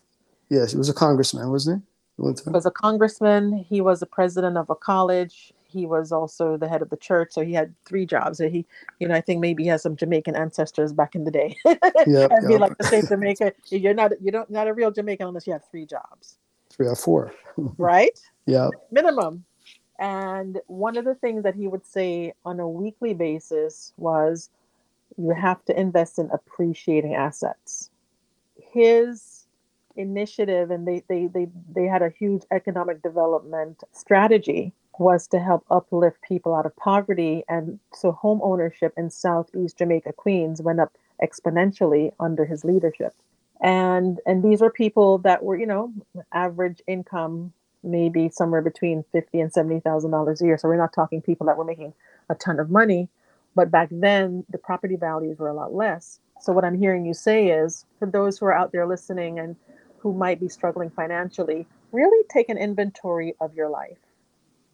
[0.48, 1.88] Yes, he was a congressman, wasn't he?
[2.18, 3.64] He was a congressman.
[3.68, 5.52] He was a president of a college.
[5.68, 8.38] he was also the head of the church, so he had three jobs.
[8.38, 8.66] So he,
[8.98, 11.56] you know, I think maybe he has some Jamaican ancestors back in the day.
[12.06, 12.60] Yep, be yep.
[12.60, 15.64] like to say Jamaica, you're not you don't not a real Jamaican unless you have
[15.70, 16.38] three jobs,
[16.70, 17.32] Three or four.
[17.78, 18.18] right?
[18.46, 18.68] Yeah.
[18.90, 19.44] Minimum.
[19.98, 24.48] And one of the things that he would say on a weekly basis was
[25.16, 27.90] you have to invest in appreciating assets.
[28.72, 29.37] His
[29.98, 35.64] initiative and they they they, they had a huge economic development strategy was to help
[35.70, 37.44] uplift people out of poverty.
[37.48, 43.14] And so home ownership in southeast jamaica queens went up exponentially under his leadership.
[43.62, 45.92] And and these were people that were you know
[46.34, 47.52] average income
[47.84, 50.58] maybe somewhere between 50 and 70 thousand dollars a year.
[50.58, 51.94] So we're not talking people that were making
[52.30, 53.08] a ton of money
[53.56, 56.20] but back then the property values were a lot less.
[56.40, 59.56] So what i'm hearing you say is for those who are out there listening and
[59.98, 63.98] who might be struggling financially really take an inventory of your life.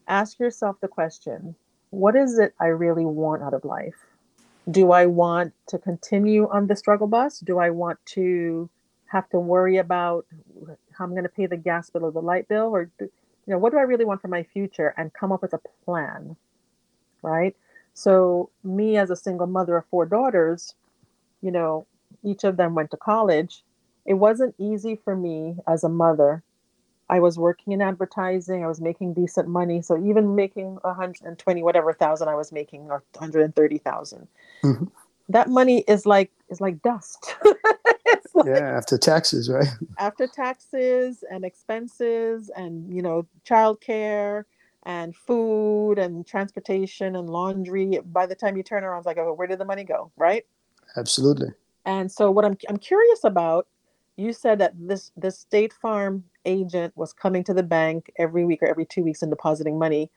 [0.07, 1.55] Ask yourself the question
[1.91, 3.95] what is it i really want out of life?
[4.69, 7.39] Do i want to continue on the struggle bus?
[7.39, 8.69] Do i want to
[9.07, 10.25] have to worry about
[10.91, 12.67] how i'm going to pay the gas bill or the light bill?
[12.75, 13.09] Or you
[13.47, 16.35] know what do i really want for my future and come up with a plan
[17.21, 17.55] right?
[17.95, 20.75] So me as a single mother of four daughters
[21.41, 21.85] you know
[22.23, 23.63] each of them went to college
[24.05, 26.43] it wasn't easy for me as a mother
[27.09, 28.63] I was working in advertising.
[28.63, 29.81] I was making decent money.
[29.81, 34.27] So even making 120 whatever thousand I was making or 130,000.
[34.63, 34.91] Mhm.
[35.29, 37.35] That money is like is like dust.
[38.33, 38.77] like Yeah.
[38.77, 39.67] After taxes, right?
[39.99, 44.45] after taxes and expenses and you know childcare
[44.83, 47.99] and food and transportation and laundry.
[48.05, 50.11] By the time you turn around, it's like, oh, where did the money go?
[50.15, 50.45] Right?
[50.95, 51.49] Absolutely.
[51.85, 53.67] And so what I'm I'm curious about,
[54.17, 58.61] you said that this this State Farm agent was coming to the bank every week
[58.61, 60.11] or every two weeks and depositing money.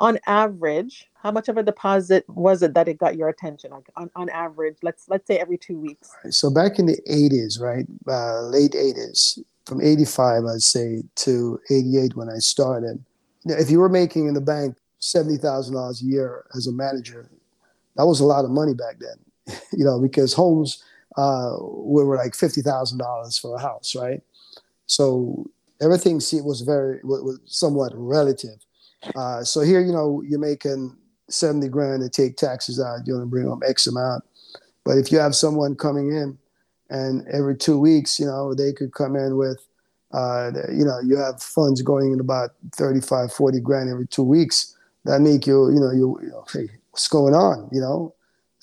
[0.00, 3.70] On average, how much of a deposit was it that it got your attention?
[3.70, 6.10] Like on, on average, let's let's say every two weeks.
[6.30, 7.86] So back in the 80s, right?
[8.08, 13.04] Uh, late 80s, from 85, I'd say, to 88 when I started.
[13.44, 17.28] Know, if you were making in the bank $70,000 a year as a manager,
[17.96, 20.82] that was a lot of money back then, you know, because homes
[21.16, 24.20] uh, we were like $50,000 for a house, right?
[24.86, 25.46] So
[25.80, 28.58] everything was very, was, somewhat relative.
[29.14, 30.96] Uh, so here, you know, you're making
[31.28, 34.24] 70 grand to take taxes out, going to bring home X amount.
[34.84, 36.38] But if you have someone coming in
[36.90, 39.66] and every two weeks, you know, they could come in with,
[40.12, 44.76] uh, you know, you have funds going in about 35, 40 grand every two weeks.
[45.04, 47.68] That make you, you know, you, you know, hey, what's going on?
[47.72, 48.13] You know,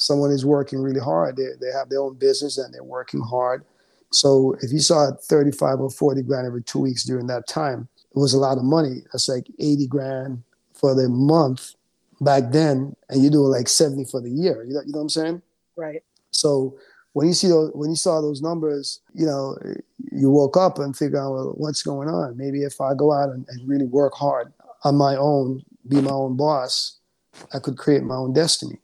[0.01, 1.37] someone is working really hard.
[1.37, 3.63] They, they have their own business and they're working hard.
[4.11, 8.17] So if you saw 35 or 40 grand every two weeks during that time, it
[8.17, 9.03] was a lot of money.
[9.11, 11.75] That's like 80 grand for the month
[12.19, 12.95] back then.
[13.09, 14.63] And you do like 70 for the year.
[14.63, 15.41] You know, you know what I'm saying?
[15.75, 16.03] Right.
[16.31, 16.77] So
[17.13, 19.55] when you see those, when you saw those numbers, you know,
[20.11, 22.35] you woke up and figure out well, what's going on.
[22.35, 24.51] Maybe if I go out and, and really work hard
[24.83, 26.97] on my own, be my own boss,
[27.53, 28.79] I could create my own destiny.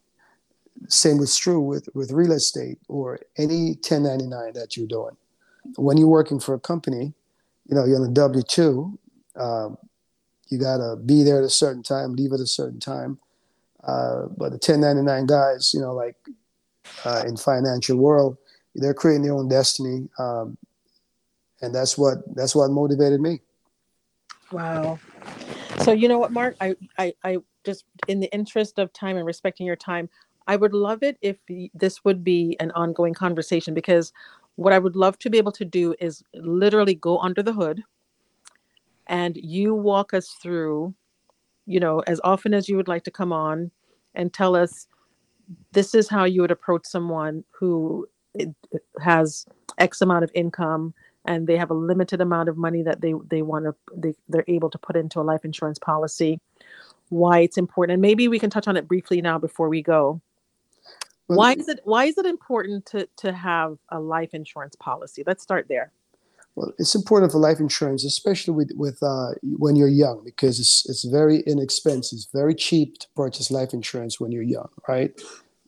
[0.88, 5.16] Same was true with, with real estate or any 1099 that you're doing.
[5.76, 7.13] When you're working for a company,
[7.68, 9.00] you know, you're on a W 2,
[9.36, 9.78] um,
[10.50, 13.20] you got to be there at a certain time, leave at a certain time.
[13.84, 16.16] Uh, but the 1099 guys, you know, like
[17.06, 18.38] uh, in financial world,
[18.76, 20.58] they're creating their own destiny, um,
[21.62, 23.42] and that's what that's what motivated me.
[24.52, 25.00] Wow.
[25.80, 26.56] So you know what, Mark?
[26.62, 30.10] I, I, I just in the interest of time and respecting your time,
[30.48, 31.38] I would love it if
[31.74, 34.14] this would be an ongoing conversation because
[34.56, 37.84] what I would love to be able to do is literally go under the hood
[39.08, 40.94] and you walk us through,
[41.66, 43.72] you know, as often as you would like to come on
[44.16, 44.88] and tell us
[45.74, 48.50] this is how you would approach someone who it
[49.02, 49.46] has
[49.78, 50.94] X amount of income
[51.26, 54.46] and they have a limited amount of money that they they want to they, they're
[54.48, 56.40] able to put into a life insurance policy
[57.10, 57.94] why it's important.
[57.94, 60.22] And maybe we can touch on it briefly now before we go
[61.28, 65.44] why is it why is it important to to have a life insurance policy let's
[65.44, 65.92] start there
[66.56, 70.90] Well, it's important for life insurance, especially with with uh, when you're young, because it's
[70.90, 75.12] it's very inexpensive, it's very cheap to purchase life insurance when you're young, right?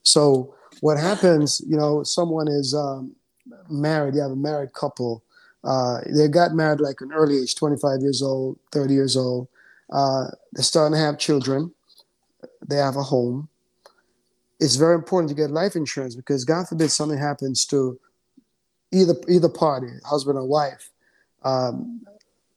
[0.04, 3.16] So what happens, you know, someone is um,
[3.70, 5.24] married, you have a married couple,
[5.64, 9.48] uh, they got married like an early age, 25 years old, 30 years old.
[9.92, 11.74] Uh, they're starting to have children,
[12.68, 13.49] they have a home.
[14.60, 18.00] It's very important to get life insurance because God forbid something happens to
[18.92, 20.90] either either party, husband or wife.
[21.44, 22.02] Um,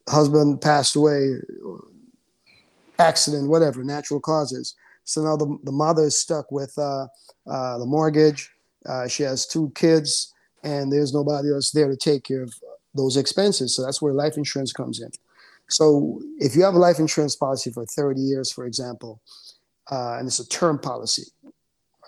[0.08, 1.36] husband passed away,
[2.98, 4.74] accident, whatever, natural causes.
[5.04, 7.06] So now the, the mother is stuck with uh,
[7.46, 8.50] uh, the mortgage.
[8.86, 10.32] Uh, she has two kids,
[10.62, 12.52] and there's nobody else there to take care of
[12.94, 13.74] those expenses.
[13.74, 15.10] So that's where life insurance comes in.
[15.68, 19.20] So if you have a life insurance policy for 30 years, for example,
[19.90, 21.24] uh, and it's a term policy,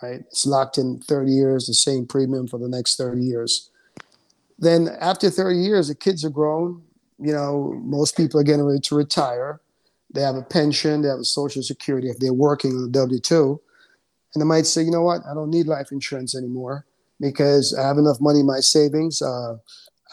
[0.05, 0.21] right?
[0.21, 3.71] It's locked in 30 years, the same premium for the next 30 years.
[4.59, 6.83] Then after 30 years, the kids are grown.
[7.19, 9.61] You know, most people are getting ready to retire.
[10.13, 13.19] They have a pension, they have a social security if they're working on a W
[13.19, 13.61] 2.
[14.35, 16.87] And they might say, you know what, I don't need life insurance anymore
[17.21, 19.23] because I have enough money in my savings.
[19.23, 19.57] Uh,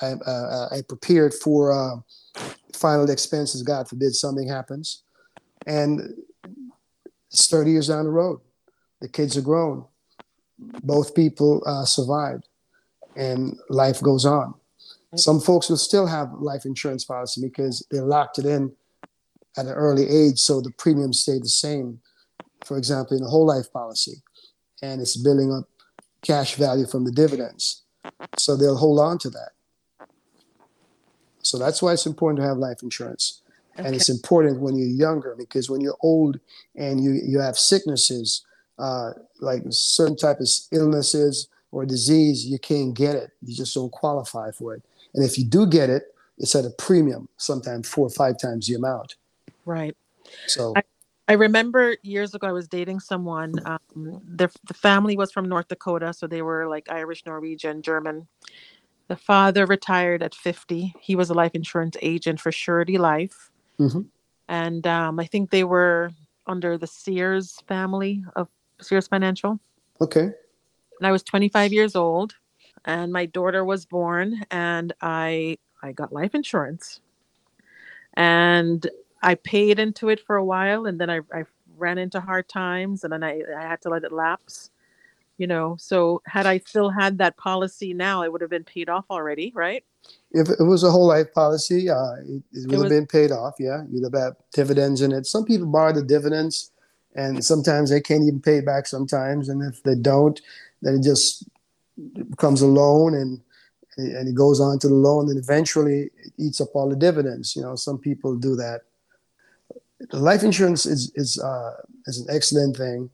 [0.01, 1.97] I, uh, I prepared for uh,
[2.73, 5.03] final expenses, God forbid something happens.
[5.67, 6.15] And
[7.31, 8.41] it's 30 years down the road.
[9.01, 9.85] The kids are grown.
[10.83, 12.47] Both people uh, survived,
[13.15, 14.53] and life goes on.
[15.15, 18.71] Some folks will still have life insurance policy because they locked it in
[19.57, 21.99] at an early age, so the premiums stay the same.
[22.63, 24.21] For example, in a whole life policy,
[24.81, 25.67] and it's building up
[26.21, 27.83] cash value from the dividends,
[28.37, 29.49] so they'll hold on to that.
[31.43, 33.41] So that's why it's important to have life insurance.
[33.73, 33.87] Okay.
[33.87, 36.39] And it's important when you're younger because when you're old
[36.75, 38.45] and you, you have sicknesses,
[38.81, 43.29] uh, like certain type of illnesses or disease, you can't get it.
[43.45, 44.83] You just don't qualify for it.
[45.13, 48.67] And if you do get it, it's at a premium, sometimes four or five times
[48.67, 49.15] the amount.
[49.65, 49.95] Right.
[50.47, 50.81] So I,
[51.27, 53.53] I remember years ago I was dating someone.
[53.65, 58.27] Um, the the family was from North Dakota, so they were like Irish, Norwegian, German.
[59.09, 60.95] The father retired at 50.
[60.99, 63.51] He was a life insurance agent for Surety Life.
[63.79, 64.01] Mm-hmm.
[64.47, 66.11] And um, I think they were
[66.47, 68.47] under the Sears family of
[68.81, 69.59] Sears Financial.
[69.99, 70.31] Okay.
[70.99, 72.35] And I was 25 years old
[72.85, 76.99] and my daughter was born and I I got life insurance.
[78.13, 78.87] And
[79.23, 81.43] I paid into it for a while and then I, I
[81.77, 84.69] ran into hard times and then I, I had to let it lapse
[85.41, 88.89] you know so had i still had that policy now it would have been paid
[88.89, 89.83] off already right
[90.31, 93.31] if it was a whole life policy uh, it, it would it have been paid
[93.31, 96.70] off yeah you'd have had dividends in it some people borrow the dividends
[97.15, 99.49] and sometimes they can't even pay back sometimes.
[99.49, 100.41] And if they don't
[100.81, 101.47] then it just
[102.29, 103.41] becomes a loan and
[103.97, 105.29] and it goes on to the loan.
[105.29, 107.55] And eventually it eats up all the dividends.
[107.55, 108.81] You know some people do that.
[110.11, 111.73] Life insurance is is uh,
[112.07, 113.09] is an excellent thing.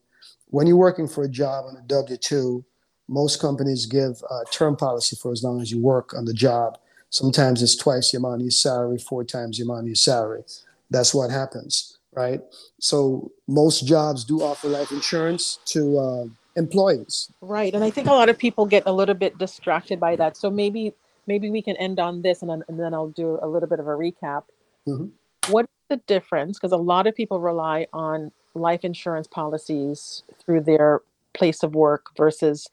[0.50, 2.64] When you're working for a job on a W 2,
[3.10, 6.78] most companies give a term policy for as long as you work on the job.
[7.10, 10.44] Sometimes it's twice the amount of your salary, four times the amount of your salary.
[10.90, 12.42] That's what happens, right?
[12.80, 17.32] So most jobs do offer life insurance to uh, employees.
[17.42, 20.36] Right, and I think a lot of people get a little bit distracted by that.
[20.36, 20.94] So maybe
[21.28, 23.80] maybe we can end on this, and then, and then I'll do a little bit
[23.80, 24.44] of a recap.
[24.88, 25.08] Mm-hmm.
[25.52, 26.58] What's the difference?
[26.58, 31.02] Because a lot of people rely on life insurance policies through their
[31.36, 32.68] place of work versus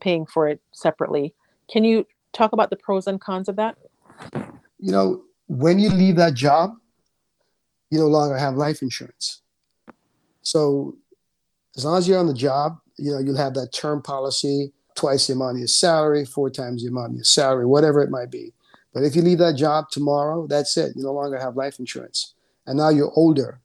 [0.00, 1.32] paying for it separately.
[1.70, 3.78] Can you talk about the pros and cons of that?
[4.78, 6.74] You know, when you leave that job,
[7.92, 9.42] you no longer have life insurance.
[10.42, 10.96] So
[11.76, 15.26] as long as you're on the job, you know, you'll have that term policy, twice
[15.26, 18.30] the amount of your salary, four times the amount of your salary, whatever it might
[18.30, 18.52] be.
[18.92, 20.96] But if you leave that job tomorrow, that's it.
[20.96, 22.34] You no longer have life insurance.
[22.66, 23.62] And now you're older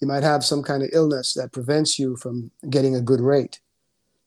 [0.00, 3.60] you might have some kind of illness that prevents you from getting a good rate.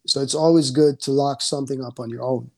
[0.07, 2.51] So it's always good to lock something up on your own,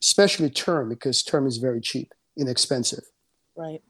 [0.00, 3.04] especially term, because term is very cheap, inexpensive.
[3.56, 3.82] Right.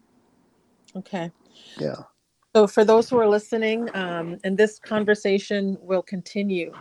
[0.94, 1.30] Okay.
[1.78, 2.04] Yeah.
[2.56, 6.72] So for those who are listening, um, and this conversation will continue,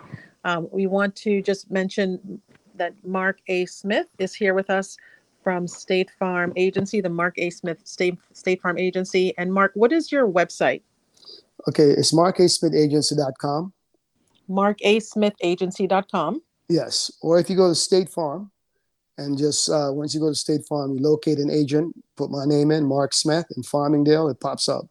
[0.45, 2.41] um, we want to just mention
[2.75, 3.65] that Mark A.
[3.65, 4.95] Smith is here with us
[5.43, 7.49] from State Farm Agency, the Mark A.
[7.49, 9.33] Smith State State Farm Agency.
[9.37, 10.81] And Mark, what is your website?
[11.67, 13.73] Okay, it's markasmithagency.com.
[14.49, 16.41] Markasmithagency.com.
[16.69, 18.49] Yes, or if you go to State Farm,
[19.17, 22.45] and just uh, once you go to State Farm, you locate an agent, put my
[22.45, 24.87] name in, Mark Smith in Farmingdale, it pops up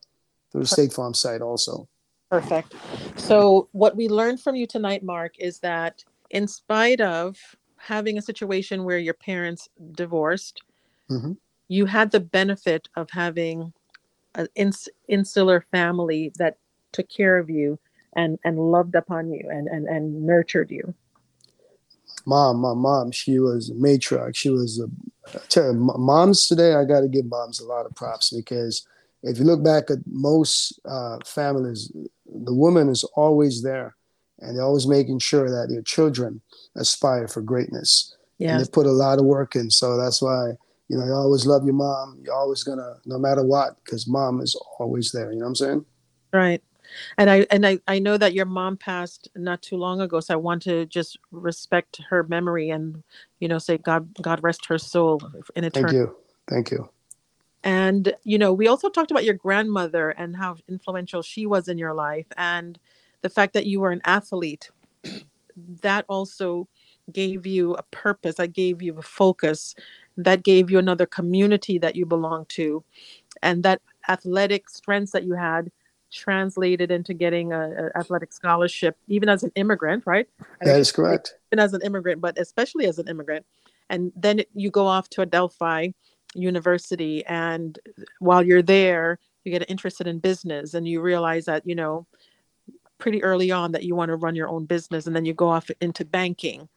[0.55, 1.89] through the State Farm site also.
[2.31, 2.75] Perfect.
[3.17, 7.37] So, what we learned from you tonight, Mark, is that in spite of
[7.77, 10.63] having a situation where your parents divorced,
[11.11, 11.33] mm-hmm.
[11.67, 13.73] you had the benefit of having
[14.37, 16.59] an ins- insular family that
[16.93, 17.77] took care of you
[18.15, 20.95] and and loved upon you and and, and nurtured you
[22.27, 27.09] mom my mom she was a matriarch she was a moms today i got to
[27.09, 28.87] give moms a lot of props because
[29.25, 31.91] if you look back at most uh, families
[32.27, 33.97] the woman is always there
[34.41, 36.41] and they're always making sure that their children
[36.77, 38.53] aspire for greatness yeah.
[38.53, 40.53] and they put a lot of work in so that's why
[40.89, 42.21] you know, you always love your mom.
[42.23, 45.33] You're always gonna, no matter what, because mom is always there.
[45.33, 45.85] You know what I'm saying?
[46.33, 46.63] Right.
[47.17, 50.35] And I and I, I know that your mom passed not too long ago, so
[50.35, 53.03] I want to just respect her memory and
[53.41, 55.21] you know say God God rest her soul
[55.57, 55.97] in eternity.
[55.97, 56.17] Thank you.
[56.49, 56.89] Thank you.
[57.65, 61.79] And you know, we also talked about your grandmother and how influential she was in
[61.79, 62.79] your life and
[63.23, 64.71] the fact that you were an athlete.
[65.83, 66.69] That also
[67.11, 69.75] gave you a purpose, that gave you a focus,
[70.17, 72.85] that gave you another community that you belong to.
[73.43, 75.71] And that athletic strengths that you had
[76.13, 80.29] translated into getting a, a athletic scholarship, even as an immigrant, right?
[80.61, 81.35] That is correct.
[81.51, 83.47] even as an immigrant, but especially as an immigrant.
[83.91, 85.95] And then you go off to Adelphi
[86.35, 87.79] University, and
[88.19, 92.07] while you're there, you get interested in business, and you realize that you know
[92.99, 95.49] pretty early on that you want to run your own business, and then you go
[95.49, 96.69] off into banking.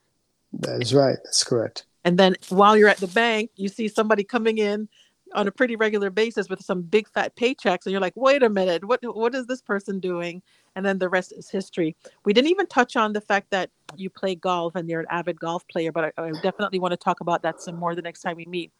[0.54, 1.18] That is right.
[1.24, 1.86] That's correct.
[2.04, 4.88] And then while you're at the bank, you see somebody coming in
[5.34, 8.50] on a pretty regular basis with some big fat paychecks, and you're like, "Wait a
[8.50, 10.42] minute, what what is this person doing?"
[10.76, 11.96] And then the rest is history.
[12.24, 15.40] We didn't even touch on the fact that you play golf and you're an avid
[15.40, 18.22] golf player, but I, I definitely want to talk about that some more the next
[18.22, 18.72] time we meet.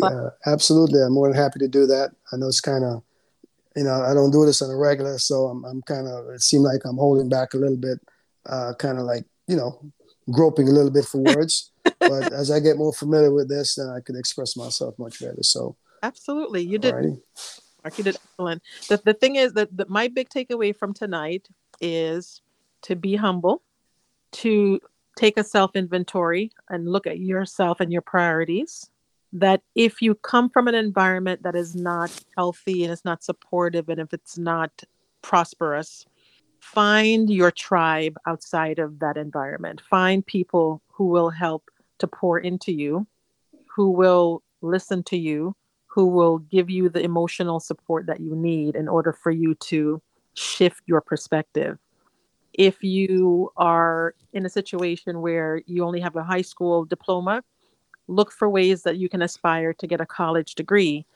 [0.00, 1.02] But- Yeah, absolutely.
[1.02, 2.10] I'm more than happy to do that.
[2.32, 3.02] I know it's kind of,
[3.76, 6.42] you know, I don't do this on a regular, so I'm, I'm kind of, it
[6.42, 7.98] seemed like I'm holding back a little bit,
[8.46, 9.80] uh, kind of like, you know,
[10.30, 11.70] groping a little bit for words.
[12.00, 15.42] but as I get more familiar with this, then I can express myself much better.
[15.42, 16.94] So, Absolutely, you did.
[16.94, 17.20] alrighty.
[17.84, 18.62] Mark, you did excellent.
[18.88, 21.48] The, the thing is that, that my big takeaway from tonight
[21.80, 22.42] is
[22.82, 23.62] to be humble,
[24.32, 24.80] to
[25.16, 28.90] take a self inventory and look at yourself and your priorities.
[29.32, 33.88] That if you come from an environment that is not healthy and it's not supportive
[33.88, 34.82] and if it's not
[35.22, 36.06] prosperous,
[36.60, 39.82] find your tribe outside of that environment.
[39.90, 43.06] Find people who will help to pour into you,
[43.66, 45.54] who will listen to you,
[45.86, 50.00] who will give you the emotional support that you need in order for you to
[50.34, 51.78] shift your perspective.
[52.52, 57.42] If you are in a situation where you only have a high school diploma,
[58.08, 61.06] look for ways that you can aspire to get a college degree.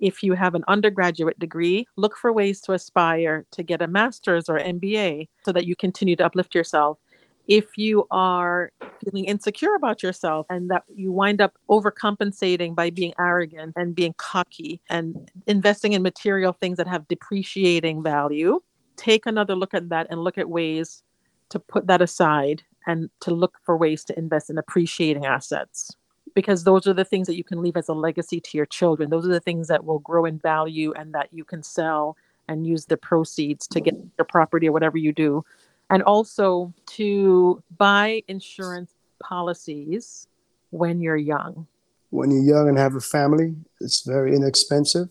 [0.00, 4.48] If you have an undergraduate degree, look for ways to aspire to get a master's
[4.48, 6.98] or MBA so that you continue to uplift yourself.
[7.46, 8.70] If you are
[9.02, 14.14] feeling insecure about yourself and that you wind up overcompensating by being arrogant and being
[14.18, 18.60] cocky and investing in material things that have depreciating value,
[18.96, 21.02] take another look at that and look at ways
[21.48, 25.96] to put that aside and to look for ways to invest in appreciating assets
[26.34, 29.10] because those are the things that you can leave as a legacy to your children.
[29.10, 32.16] Those are the things that will grow in value and that you can sell
[32.48, 35.44] and use the proceeds to get your property or whatever you do.
[35.90, 40.26] And also to buy insurance policies
[40.70, 41.66] when you're young.
[42.10, 45.08] When you're young and have a family, it's very inexpensive.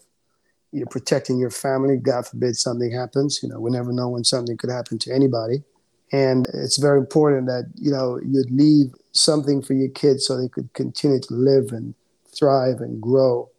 [0.72, 1.98] You're protecting your family.
[1.98, 3.42] God forbid something happens.
[3.42, 5.64] You know, we never know when something could happen to anybody.
[6.12, 10.48] And it's very important that, you know, you'd leave something for your kids so they
[10.48, 11.94] could continue to live and
[12.28, 13.50] thrive and grow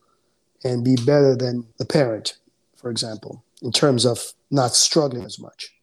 [0.64, 2.38] and be better than the parent,
[2.76, 5.74] for example, in terms of not struggling as much.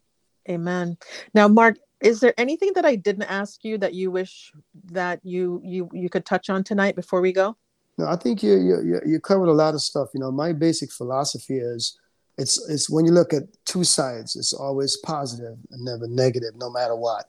[0.49, 0.97] Amen.
[1.34, 4.51] Now, Mark, is there anything that I didn't ask you that you wish
[4.91, 7.55] that you you you could touch on tonight before we go?
[7.97, 10.09] No, I think you you you- you covered a lot of stuff.
[10.13, 11.97] You know, my basic philosophy is
[12.38, 16.69] it's it's when you look at two sides, it's always positive and never negative, no
[16.69, 17.26] matter what.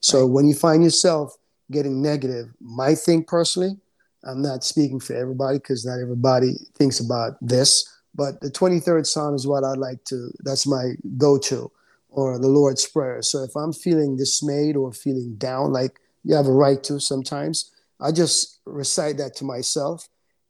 [0.00, 1.36] So when you find yourself
[1.70, 3.76] getting negative, my thing personally,
[4.24, 9.34] I'm not speaking for everybody because not everybody thinks about this, but the 23rd Psalm
[9.34, 10.30] is what I like to.
[10.40, 11.70] That's my go-to,
[12.10, 13.22] or the Lord's Prayer.
[13.22, 17.72] So if I'm feeling dismayed or feeling down, like you have a right to sometimes,
[18.00, 20.08] I just recite that to myself,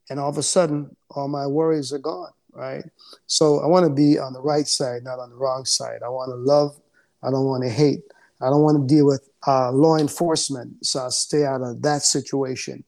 [0.08, 2.32] and all of a sudden, all my worries are gone.
[2.52, 2.82] Right.
[3.28, 6.00] So I want to be on the right side, not on the wrong side.
[6.04, 6.76] I want to love.
[7.22, 8.02] I don't want to hate.
[8.40, 10.84] I don't want to deal with uh, law enforcement.
[10.84, 12.84] So stay out of that situation.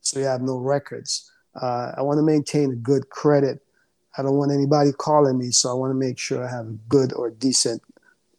[0.00, 1.30] So you have no records.
[1.60, 3.60] Uh, I want to maintain a good credit.
[4.16, 5.50] I don't want anybody calling me.
[5.50, 7.82] So I want to make sure I have a good or decent,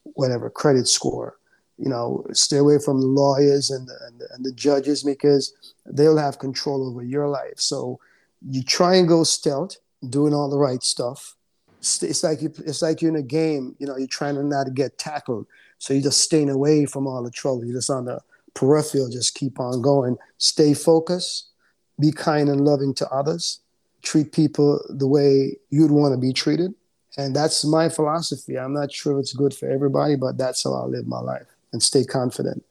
[0.03, 1.37] whatever credit score.
[1.77, 5.53] You know, stay away from the lawyers and the, and the, and the judges because
[5.85, 7.57] they'll have control over your life.
[7.57, 7.99] So
[8.47, 9.77] you try and go stealth,
[10.09, 11.35] doing all the right stuff.
[11.79, 13.75] It's like you, it's like you're in a game.
[13.79, 15.47] You know, you're trying to not get tackled.
[15.79, 17.65] So you're just staying away from all the trouble.
[17.65, 18.19] You're just on the
[18.53, 19.09] peripheral.
[19.09, 20.17] Just keep on going.
[20.37, 21.49] Stay focused.
[21.99, 23.61] Be kind and loving to others.
[24.01, 26.73] Treat people the way you'd want to be treated.
[27.17, 28.57] And that's my philosophy.
[28.57, 31.81] I'm not sure it's good for everybody, but that's how I live my life and
[31.81, 32.63] stay confident.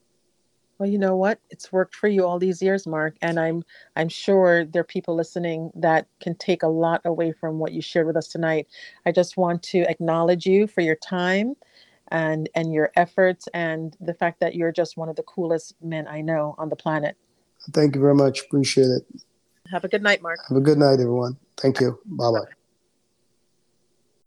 [0.79, 1.41] Well, you know what?
[1.51, 3.65] It's worked for you all these years, Mark, and I'm
[3.97, 7.83] I'm sure there are people listening that can take a lot away from what you
[7.83, 8.69] shared with us tonight.
[9.05, 11.57] I just want to acknowledge you for your time
[12.11, 16.07] and and your efforts and the fact that you're just one of the coolest men
[16.09, 17.17] I know on the planet.
[17.73, 18.43] Thank you very much.
[18.43, 19.03] Appreciate it.
[19.71, 20.39] Have a good night, Mark.
[20.49, 21.37] Have a good night, everyone.
[21.57, 21.99] Thank you.
[22.07, 22.58] Bye bye.